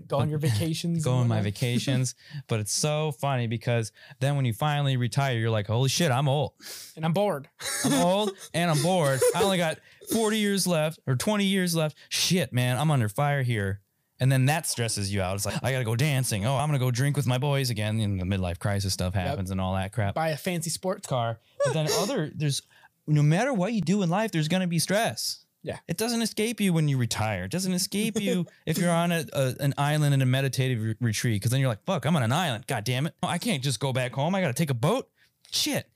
[0.09, 1.05] Go on your vacations.
[1.05, 2.15] go on my vacations.
[2.49, 6.29] but it's so funny because then when you finally retire, you're like, holy shit, I'm
[6.29, 6.53] old.
[6.97, 7.49] and I'm bored.
[7.85, 9.21] I'm old and I'm bored.
[9.35, 9.79] I only got
[10.13, 11.97] 40 years left or 20 years left.
[12.09, 13.81] Shit, man, I'm under fire here.
[14.21, 15.35] And then that stresses you out.
[15.35, 16.47] It's like, I got to go dancing.
[16.47, 17.99] Oh, I'm going to go drink with my boys again.
[17.99, 20.15] And the midlife crisis stuff happens and all that crap.
[20.15, 21.09] Buy a fancy sports.
[21.09, 21.41] Car.
[21.65, 22.63] But then other, there's,
[23.07, 25.45] no matter what you do in life, there's going to be stress.
[25.63, 25.79] Yeah.
[25.87, 27.45] It doesn't escape you when you retire.
[27.45, 30.95] It doesn't escape you if you're on a, a, an island in a meditative re-
[31.01, 31.37] retreat.
[31.37, 32.67] Because then you're like, fuck, I'm on an island.
[32.67, 33.15] God damn it.
[33.23, 34.35] I can't just go back home.
[34.35, 35.09] I got to take a boat.
[35.53, 35.89] Shit.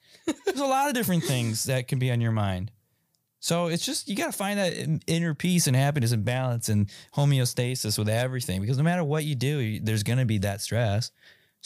[0.45, 2.71] There's a lot of different things that can be on your mind.
[3.41, 6.91] So it's just, you got to find that inner peace and happiness and balance and
[7.15, 8.61] homeostasis with everything.
[8.61, 11.11] Because no matter what you do, there's going to be that stress.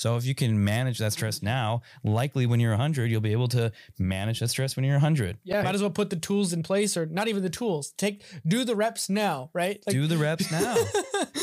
[0.01, 3.49] So if you can manage that stress now, likely when you're 100, you'll be able
[3.49, 5.37] to manage that stress when you're 100.
[5.45, 7.93] Yeah, might as well put the tools in place, or not even the tools.
[7.99, 9.79] Take do the reps now, right?
[9.87, 10.75] Like, do the reps now.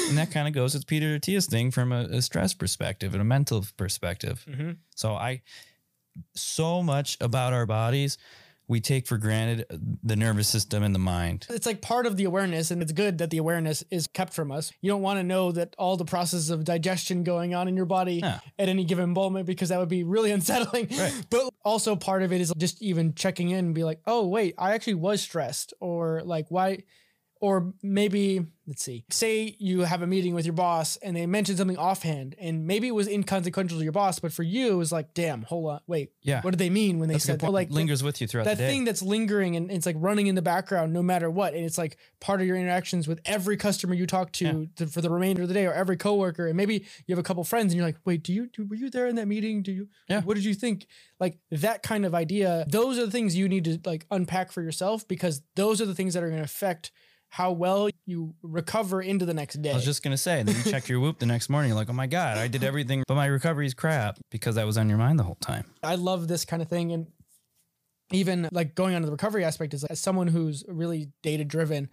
[0.09, 3.21] and that kind of goes with Peter Attia's thing from a, a stress perspective and
[3.21, 4.43] a mental perspective.
[4.49, 4.77] Mhm.
[4.95, 5.43] So I,
[6.33, 8.17] so much about our bodies,
[8.67, 9.65] we take for granted
[10.03, 11.45] the nervous system and the mind.
[11.49, 14.51] it's like part of the awareness, and it's good that the awareness is kept from
[14.51, 14.71] us.
[14.81, 17.85] You don't want to know that all the processes of digestion going on in your
[17.85, 20.87] body at any given moment because that would be really unsettling.
[20.97, 21.13] Right.
[21.29, 24.55] But also part of it is just even checking in and be like, oh wait,
[24.57, 26.83] I actually was stressed, or like why,
[27.41, 31.57] or maybe let's see, say you have a meeting with your boss and they mentioned
[31.57, 34.91] something offhand, and maybe it was inconsequential to your boss, but for you it was
[34.91, 36.41] like, damn, hold on, wait, Yeah.
[36.41, 37.49] what did they mean when they That's said that?
[37.51, 40.41] Like lingers with you throughout that thing that's lingering and it's like running in the
[40.41, 41.53] background no matter what.
[41.53, 44.99] And it's like part of your interactions with every customer you talk to, to for
[44.99, 46.47] the remainder of the day or every coworker.
[46.47, 48.75] And maybe you have a couple friends and you're like wait do you do, were
[48.75, 49.63] you there in that meeting?
[49.63, 50.21] Do you Yeah.
[50.23, 50.87] what did you think?
[51.21, 52.65] Like that kind of idea.
[52.69, 55.95] Those are the things you need to like unpack for yourself because those are the
[55.95, 56.91] things that are going to affect
[57.29, 60.63] how well you recover into the next day I was just gonna say, then you
[60.71, 61.69] check your whoop the next morning.
[61.69, 64.65] You're like, oh my god, I did everything, but my recovery is crap because that
[64.65, 65.65] was on your mind the whole time.
[65.83, 66.91] I love this kind of thing.
[66.91, 67.07] And
[68.11, 71.43] even like going on to the recovery aspect is like, as someone who's really data
[71.43, 71.89] driven,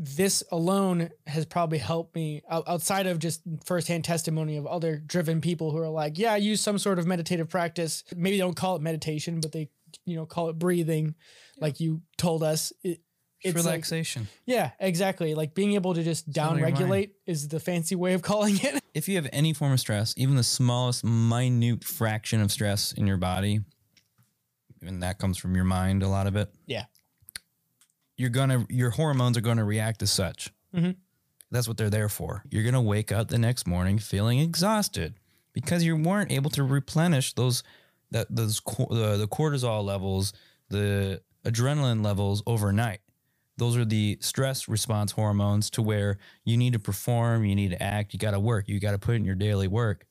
[0.00, 5.72] this alone has probably helped me outside of just firsthand testimony of other driven people
[5.72, 8.04] who are like, yeah, I use some sort of meditative practice.
[8.16, 9.70] Maybe they don't call it meditation, but they,
[10.06, 11.16] you know, call it breathing,
[11.58, 12.72] like you told us.
[12.82, 13.00] It,
[13.40, 14.26] It's it's like, relaxation.
[14.46, 15.34] yeah, exactly.
[15.34, 16.78] Like being able to just down Settle your mind.
[16.80, 18.82] regulate is the fancy way of calling it.
[18.94, 23.06] if you have any form of stress, even the smallest minute fraction of stress in
[23.06, 23.60] your body,
[24.82, 26.52] and that comes from your mind, a lot of it.
[26.66, 26.84] Yeah.
[28.16, 30.50] You're gonna your hormones are gonna react as such.
[30.74, 30.96] Mhm.
[31.50, 32.42] That's what they're there for.
[32.50, 35.14] You're gonna wake up the next morning feeling exhausted
[35.52, 37.62] because you weren't able to replenish those
[38.10, 40.32] that those the, the cortisol levels,
[40.70, 43.00] the adrenaline levels overnight.
[43.58, 47.82] Those are the stress response hormones to where you need to perform, you need to
[47.82, 50.06] act, you got to work, you got to put in your daily work.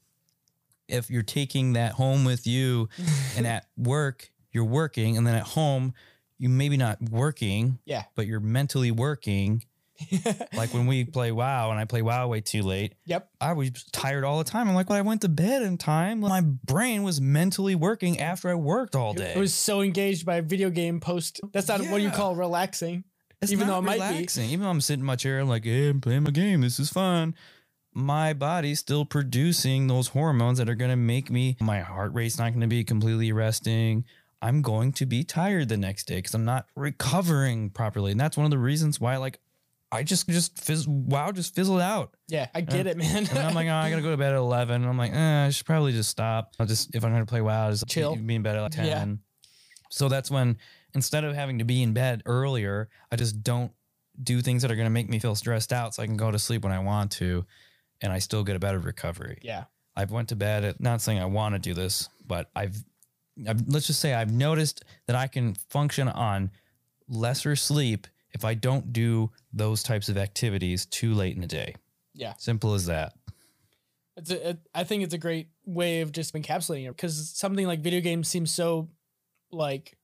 [0.90, 2.90] If you're taking that home with you
[3.38, 5.94] and at work, you're working, and then at home,
[6.38, 8.04] you maybe not working, Yeah.
[8.16, 9.64] but you're mentally working.
[10.54, 13.30] like when we play WoW and I play WoW way too late, Yep.
[13.42, 14.70] I was tired all the time.
[14.70, 16.20] I'm like, well, I went to bed in time.
[16.20, 19.34] My brain was mentally working after I worked all day.
[19.36, 21.40] I was so engaged by a video game post.
[21.52, 23.06] That's not what you call relaxing.
[23.42, 24.06] It's even though it might be.
[24.06, 24.50] relaxing.
[24.50, 26.62] Even though I'm sitting in my chair, I'm like, hey, I'm playing my game.
[26.62, 27.36] This is fun.
[27.94, 32.38] My body's still producing those hormones that are going to make me, my heart rate's
[32.38, 34.06] not going to be completely resting.
[34.42, 38.12] I'm going to be tired the next day because I'm not recovering properly.
[38.12, 39.40] And that's one of the reasons why, like,
[39.92, 42.16] I just, just, fizz, wow, just fizzled out.
[42.28, 43.26] Yeah, I get it, man.
[43.30, 44.76] And I'm like, oh, I gotta go to bed at 11.
[44.82, 46.54] And I'm like, eh, I should probably just stop.
[46.60, 48.16] I'll just, if I'm gonna play WoW, just Chill.
[48.16, 48.86] Be in bed at like 10.
[48.86, 49.06] Yeah.
[49.90, 50.58] So that's when,
[50.94, 53.72] instead of having to be in bed earlier, I just don't
[54.22, 56.40] do things that are gonna make me feel stressed out so I can go to
[56.40, 57.46] sleep when I want to.
[58.02, 59.40] And I still get a better recovery.
[59.42, 59.66] yeah.
[59.96, 62.78] I've went to bed at, not saying I want to do this, but I've,
[63.48, 66.52] I've, let's just say I've noticed that I can function on
[67.10, 71.74] lesser sleep if I don't do those types of activities too late in the day.
[72.14, 72.34] Yeah.
[72.38, 73.14] Simple as that.
[74.18, 77.66] It's a, it, I think it's a great way of just encapsulating it because something
[77.66, 78.90] like video games seems so
[79.52, 79.97] like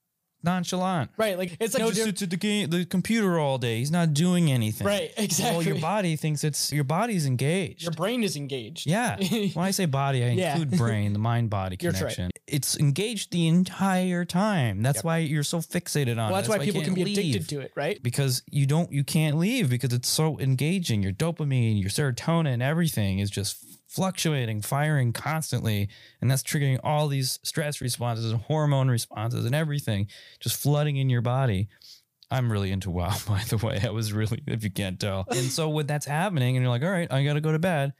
[0.43, 1.11] nonchalant.
[1.17, 3.79] right, like it's like no just at the game, the computer all day.
[3.79, 4.85] He's not doing anything.
[4.85, 5.57] Right, exactly.
[5.57, 7.83] Well, your body thinks it's your body's engaged.
[7.83, 8.87] Your brain is engaged.
[8.87, 9.17] yeah.
[9.53, 10.55] when I say body, I Yeah.
[10.57, 11.99] include brain, the mind body You're right.
[11.99, 12.31] connection.
[12.47, 14.81] It's engaged the entire time.
[14.81, 15.05] That's Yep.
[15.05, 16.33] why you're so fixated on well, it.
[16.33, 18.01] that's why you people can be addicted to it, right?
[18.03, 23.19] because you don't you can't leave because it's so engaging your dopamine your serotonin everything
[23.19, 25.87] is just fluctuating firing constantly
[26.19, 30.07] and that's triggering all these stress responses and hormone responses and everything
[30.39, 31.67] just flooding in your body.
[32.31, 33.79] I'm really into wow by the way.
[33.83, 35.25] I was really if you can't tell.
[35.29, 37.93] And so when that's happening and you're like all right i gotta go to bed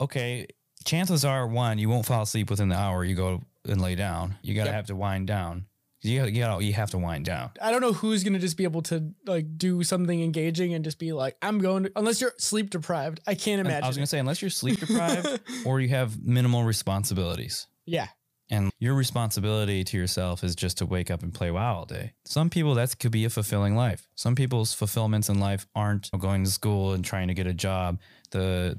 [0.00, 0.46] okay
[0.84, 4.36] chances are one you won't fall asleep within the hour you go and lay down.
[4.42, 4.74] You gotta Yep.
[4.74, 5.66] have to wind down
[6.02, 8.64] you you gotta you have to wind down I don't know who's gonna just be
[8.64, 12.34] able to like do something engaging and just be like, I'm going to, unless you're
[12.38, 13.20] sleep deprived.
[13.26, 13.84] I can't imagine.
[13.84, 14.00] I was it.
[14.00, 18.08] to say, unless you're sleep deprived or you have minimal responsibilities, yeah,
[18.50, 22.12] and your responsibility to yourself is just to wake up and play WoW all day.
[22.24, 24.08] Some people, that could be a fulfilling life.
[24.14, 28.00] Some people's fulfillments in life aren't going to school and trying to get a job.
[28.30, 28.76] The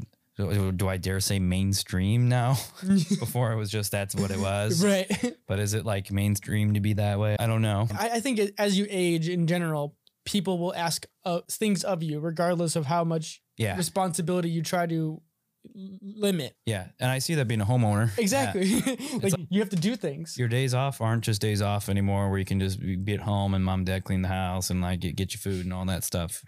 [0.71, 2.57] do I dare say mainstream now?
[3.19, 4.83] Before it was just that's what it was.
[4.83, 5.35] right.
[5.47, 7.35] But is it like mainstream to be that way?
[7.39, 7.87] I don't know.
[7.97, 12.03] I, I think it- as you age in general, people will ask uh, things of
[12.03, 13.75] you, regardless of how much Yeah.
[13.77, 15.21] responsibility you try to
[16.01, 16.55] limit.
[16.65, 16.87] Yeah.
[16.99, 18.09] And I see that being a homeowner.
[18.17, 18.21] Yeah.
[18.21, 18.81] Exactly.
[19.21, 20.37] like you have to do things.
[20.37, 23.53] your days off aren't just days off anymore where you can just be at home
[23.53, 25.85] and mom and dad clean the house and like get, get you food and all
[25.85, 26.43] that stuff.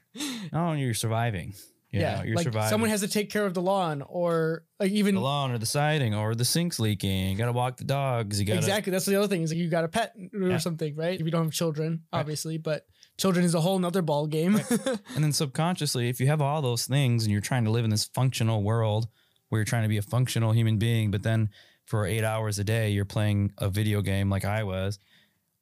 [0.51, 1.53] No, you're surviving.
[1.93, 2.69] You yeah, know, you're like surviving.
[2.69, 5.65] someone has to take care of the lawn, or like even the lawn or the
[5.67, 7.29] siding or the sink's leaking.
[7.29, 8.39] You got to walk the dogs.
[8.39, 8.89] You got to exactly.
[8.89, 10.57] That's the other thing is like you got a pet or Yeah.
[10.57, 11.19] something, right?
[11.19, 12.19] If you don't have children, Right.
[12.21, 12.87] obviously, but
[13.19, 14.59] children is a whole nother ball game.
[15.15, 17.91] And then subconsciously, if you have all those things and you're trying to live in
[17.91, 19.07] this functional world
[19.49, 21.49] where you're trying to be a functional human being, but then
[21.85, 24.97] for eight hours a day, you're playing a video game like I was,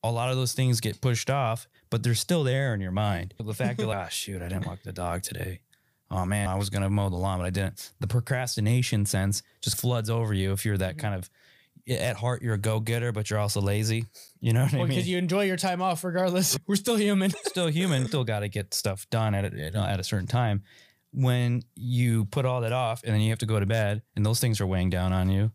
[0.01, 3.33] a lot of those things get pushed off, but they're still there in your mind.
[3.37, 5.59] The fact that, like, ah, shoot, I didn't walk the dog today.
[6.11, 7.93] Oh man, I was going to mow the lawn, but I didn't.
[8.01, 10.99] The procrastination sense just floods over you if you're that mm-hmm.
[10.99, 11.29] kind of,
[11.87, 14.05] at heart, you're a go getter, but you're also lazy.
[14.41, 14.87] You know what I mean?
[14.89, 16.59] because you enjoy your time off regardless.
[16.67, 17.31] We're still human.
[17.45, 20.63] still human, still got to get stuff done at a, at a certain time.
[21.13, 24.25] When you put all that off and then you have to go to bed and
[24.25, 25.51] those things are weighing down on you,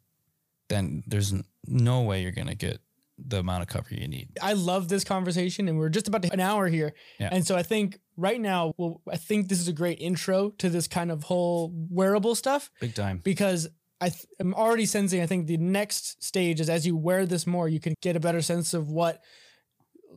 [0.69, 1.35] then there's
[1.67, 2.81] no way you're going to get
[3.19, 4.29] the amount of cover you need.
[4.43, 6.93] I love this conversation, and we're just about to an hour here.
[7.19, 7.31] Yeah.
[7.33, 10.69] And so I think right now, well, I think this is a great intro to
[10.69, 13.21] this kind of whole wearable stuff Big time.
[13.23, 13.69] because
[14.01, 15.23] I th- I'm already sensing.
[15.23, 18.21] I think the next stage is as you wear this more, you can get a
[18.21, 19.23] better sense of what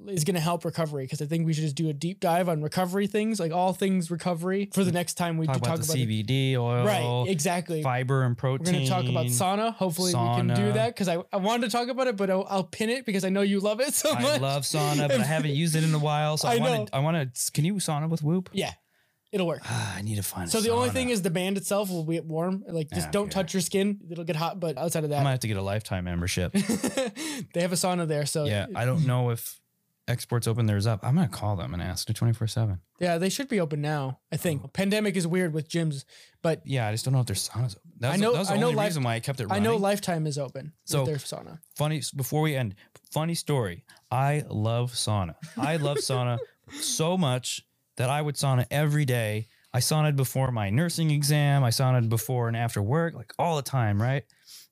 [0.08, 2.50] is going to help recovery because I think we should just do a deep dive
[2.50, 5.80] on recovery things, like all things recovery, for the next time we talk about talk
[5.80, 5.98] the about.
[5.98, 7.82] CBD oil, Right, exactly.
[7.84, 8.66] fiber and protein.
[8.66, 9.74] We're going to talk about sauna.
[9.74, 12.46] Hopefully, we can do that because I, I wanted to talk about it, but I'll,
[12.50, 14.42] I'll pin it because I know you love it so I much.
[14.42, 16.38] love sauna, but I haven't used it in a while.
[16.38, 16.96] So I, I want to.
[16.96, 17.52] I want to.
[17.52, 18.50] Can you sauna with Whoop?
[18.54, 18.74] Yeah,
[19.32, 19.62] it'll work.
[19.66, 20.50] Ah, I need to find.
[20.50, 22.64] So the only thing is the band itself will be warm.
[22.68, 23.32] Like just don't okay.
[23.32, 24.60] touch your skin; it'll get hot.
[24.60, 26.52] But outside of that, I might have to get a lifetime membership.
[27.54, 28.26] they have a sauna there.
[28.26, 29.60] So yeah, I don't know if
[30.10, 31.00] XSport's open theirs up.
[31.04, 32.08] I'm gonna call them and ask.
[32.08, 32.80] They're 24 seven.
[33.00, 34.20] yeah, they should be open now.
[34.32, 34.68] I think oh.
[34.68, 36.04] pandemic is weird with gyms,
[36.42, 37.78] but Yeah, I just don't know if their saunas.
[37.78, 37.92] Open.
[38.00, 39.48] That's, I know- That's the I know only life- reason why I kept it.
[39.52, 41.60] I know Lifetime is open So- with their sauna.
[41.76, 42.76] funny before we end
[43.12, 46.38] funny story i love sauna i love sauna
[46.80, 47.66] so much
[47.98, 52.48] that i would sauna every day i saunaed before my nursing exam i saunaed before
[52.48, 54.26] and after work like all the time right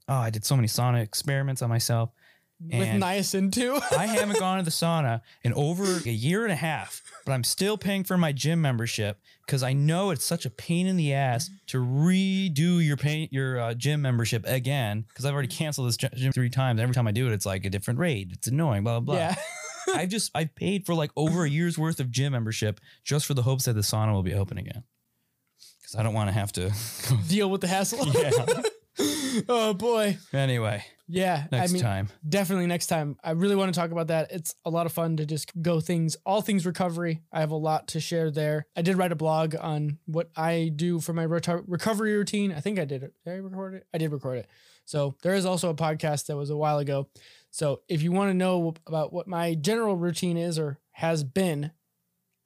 [0.08, 2.12] oh i did so many sauna experiments on myself
[2.60, 3.80] With and niacin too.
[3.98, 7.44] i haven't gone to the sauna in over a year and a half but i'm
[7.44, 11.14] still paying for my gym membership because i know it's such a pain in the
[11.14, 15.98] ass to redo your pay your uh, gym membership again because i've already canceled this
[15.98, 18.84] gym three times every time i do it it's like a different rate it's annoying
[18.84, 19.36] blah blah blah yeah.
[19.94, 23.36] i've just i've paid for like over a year's worth of gym membership just for
[23.36, 24.84] the hopes that the sauna will be open again
[25.80, 26.72] because i don't want to have to
[27.30, 28.04] Deal with the hassle.
[28.08, 28.62] yeah
[29.48, 30.18] oh boy.
[30.34, 31.48] anyway Yeah.
[31.52, 33.18] next I mean, time definitely next time.
[33.24, 34.32] I really want to talk about that.
[34.32, 37.22] It's a lot of fun to just go things, all things recovery.
[37.32, 38.66] I have a lot to share there.
[38.76, 42.52] I did write a blog on what I do for my reto- recovery routine.
[42.52, 43.14] I think I did it.
[43.26, 43.88] Did I record it?
[43.94, 44.48] I did record it.
[44.86, 47.10] So there is also a podcast that was a while ago.
[47.52, 51.72] So if you want to know about what my general routine is or has been,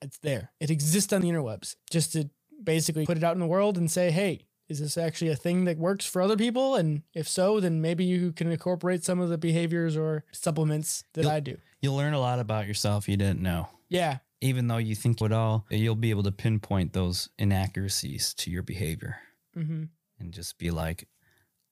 [0.00, 0.50] it's there.
[0.60, 2.28] It exists on the interwebs just to
[2.62, 5.64] basically put it out in the world and say, hey, is this actually a thing
[5.64, 6.74] that works for other people?
[6.76, 11.22] And if so, then maybe you can incorporate some of the behaviors or supplements that
[11.22, 11.58] You'll- I do.
[11.80, 14.18] you'll learn a lot about yourself you didn't know Yeah.
[14.40, 18.62] even though you think it all you'll be able to pinpoint those inaccuracies to your
[18.62, 19.18] behavior
[19.54, 19.84] hmm
[20.18, 21.08] and just be like,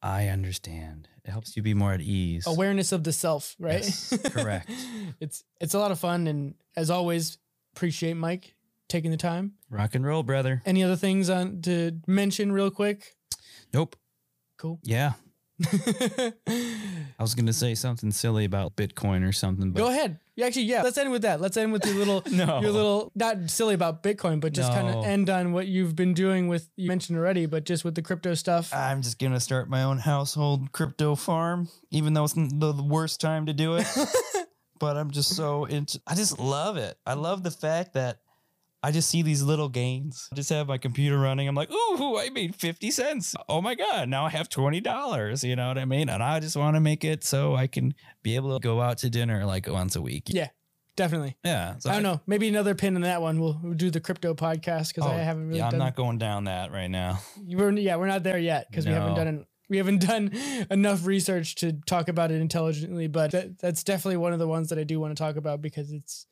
[0.02, 1.08] I understand.
[1.24, 2.46] It helps you be more at ease.
[2.46, 3.84] Awareness of the self, right?
[3.84, 4.68] Yes, correct.
[5.20, 7.38] it's it's a lot of fun, and as always,
[7.76, 8.54] appreciate Mike
[8.90, 9.52] taking the time.
[9.70, 10.60] Rock and roll, brother.
[10.66, 13.14] Any other things on to mention real quick?
[13.72, 13.96] Nope.
[14.58, 14.78] Cool.
[14.82, 15.12] Yeah.
[15.66, 16.32] I
[17.18, 20.18] was gonna say something silly about Bitcoin or something, but Go ahead.
[20.42, 20.82] Actually, yeah.
[20.82, 21.38] Let's end with that.
[21.38, 22.62] Let's end with your little, No.
[22.62, 26.14] your little, not silly about Bitcoin, but just kind of end on what you've been
[26.14, 26.70] doing with.
[26.76, 28.72] You mentioned already, but just with the crypto stuff.
[28.74, 33.20] I'm just gonna start my own household crypto farm, even though it's the the worst
[33.20, 33.86] time to do it.
[34.78, 36.00] but I'm just so into.
[36.06, 36.96] I just love it.
[37.04, 38.20] I love the fact that
[38.82, 40.28] I just see these little gains.
[40.32, 41.46] I just have my computer running.
[41.46, 43.34] I'm like, ooh, I made 50 cents.
[43.48, 44.08] Oh my God.
[44.08, 45.44] Now I have $20.
[45.46, 46.08] You know what I mean?
[46.08, 48.98] And I just want to make it so I can be able to go out
[48.98, 50.24] to dinner like once a week.
[50.28, 50.48] yeah,
[50.96, 51.36] definitely.
[51.44, 51.76] Yeah.
[51.78, 52.20] So I don't know.
[52.26, 53.38] Maybe another pin in that one.
[53.38, 56.16] We'll, we'll do the crypto podcast because Oh, I haven't really yeah, I'm not going
[56.18, 57.20] down that right now.
[57.46, 60.32] We're, yeah, we're not there yet because we haven't done an, we haven't done
[60.70, 63.08] enough research to talk about it intelligently.
[63.08, 65.60] But that, that's definitely one of the ones that I do want to talk about
[65.62, 66.26] because it's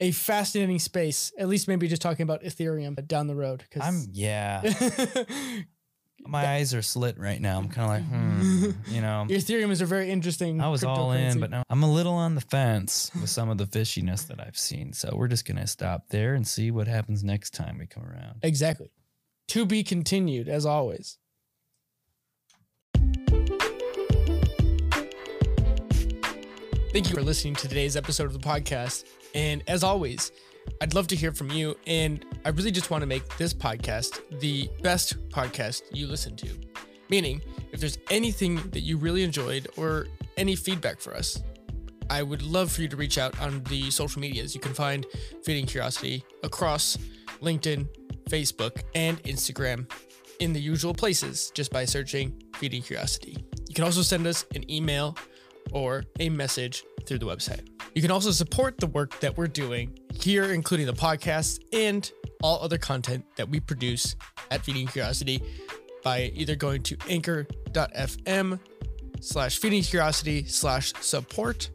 [0.00, 1.32] a fascinating space.
[1.38, 3.64] At least maybe just talking about Ethereum down the road.
[3.68, 4.62] Because I'm, yeah.
[6.26, 7.58] My eyes are slit right now.
[7.58, 9.26] I'm kind of like, hmm, you know.
[9.28, 10.60] Ethereum is a very interesting.
[10.60, 13.56] I was all in, but now I'm a little on the fence with some of
[13.56, 14.92] the fishiness that I've seen.
[14.92, 18.40] So we're just gonna stop there and see what happens next time we come around.
[18.42, 18.90] exactly.
[19.48, 21.18] To be continued, as always.
[26.92, 29.04] Thank you for listening to today's episode of the podcast.
[29.32, 30.32] And as always,
[30.80, 31.76] I'd love to hear from you.
[31.86, 36.48] And I really just want to make this podcast the best podcast you listen to.
[37.08, 41.40] Meaning, if there's anything that you really enjoyed or any feedback for us,
[42.10, 44.52] I would love for you to reach out on the social medias.
[44.52, 45.06] You can find
[45.44, 46.98] Feeding Curiosity across
[47.40, 47.86] LinkedIn,
[48.28, 49.88] Facebook, and Instagram
[50.40, 53.36] in the usual places just by searching Feeding Curiosity.
[53.68, 55.16] You can also send us an email
[55.72, 57.68] or a message through the website.
[57.94, 62.10] You can also support the work that we're doing here, including the podcast and
[62.42, 64.16] all other content that we produce
[64.50, 65.42] at Feeding Curiosity
[66.02, 68.58] by either going to anchor.fm
[69.20, 71.70] slash feeding curiosity slash support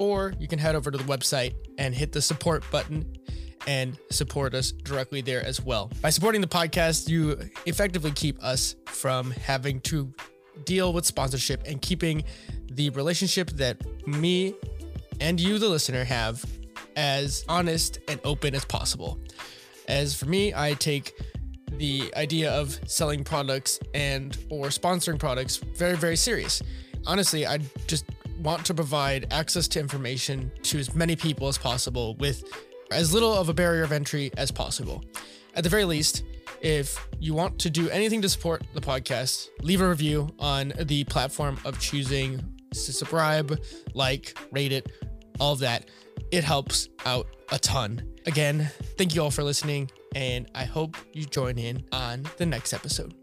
[0.00, 3.16] or you can head over to the website and hit the support button
[3.66, 5.90] and support us directly there as well.
[6.00, 10.12] By supporting the podcast, you effectively keep us from having to
[10.64, 12.24] deal with sponsorship and keeping
[12.72, 14.54] the relationship that me
[15.20, 16.44] and you, the listener, have
[16.96, 19.18] as honest and open as possible.
[19.88, 21.14] As for me, I take
[21.72, 26.60] the idea of selling products and or sponsoring products very very serious
[27.06, 28.04] honestly i just
[28.42, 32.44] want to provide access to information to as many people as possible with
[32.90, 35.04] as little of a barrier of entry as possible.
[35.54, 36.24] At the very least,
[36.60, 41.04] if you want to do anything to support the podcast, leave a review on the
[41.04, 42.38] platform of choosing
[42.72, 43.60] to subscribe,
[43.94, 44.92] like, rate it,
[45.38, 45.88] all of that.
[46.30, 48.02] It helps out a ton.
[48.26, 52.72] Again, thank you all for listening, and I hope you join in on the next
[52.72, 53.19] episode.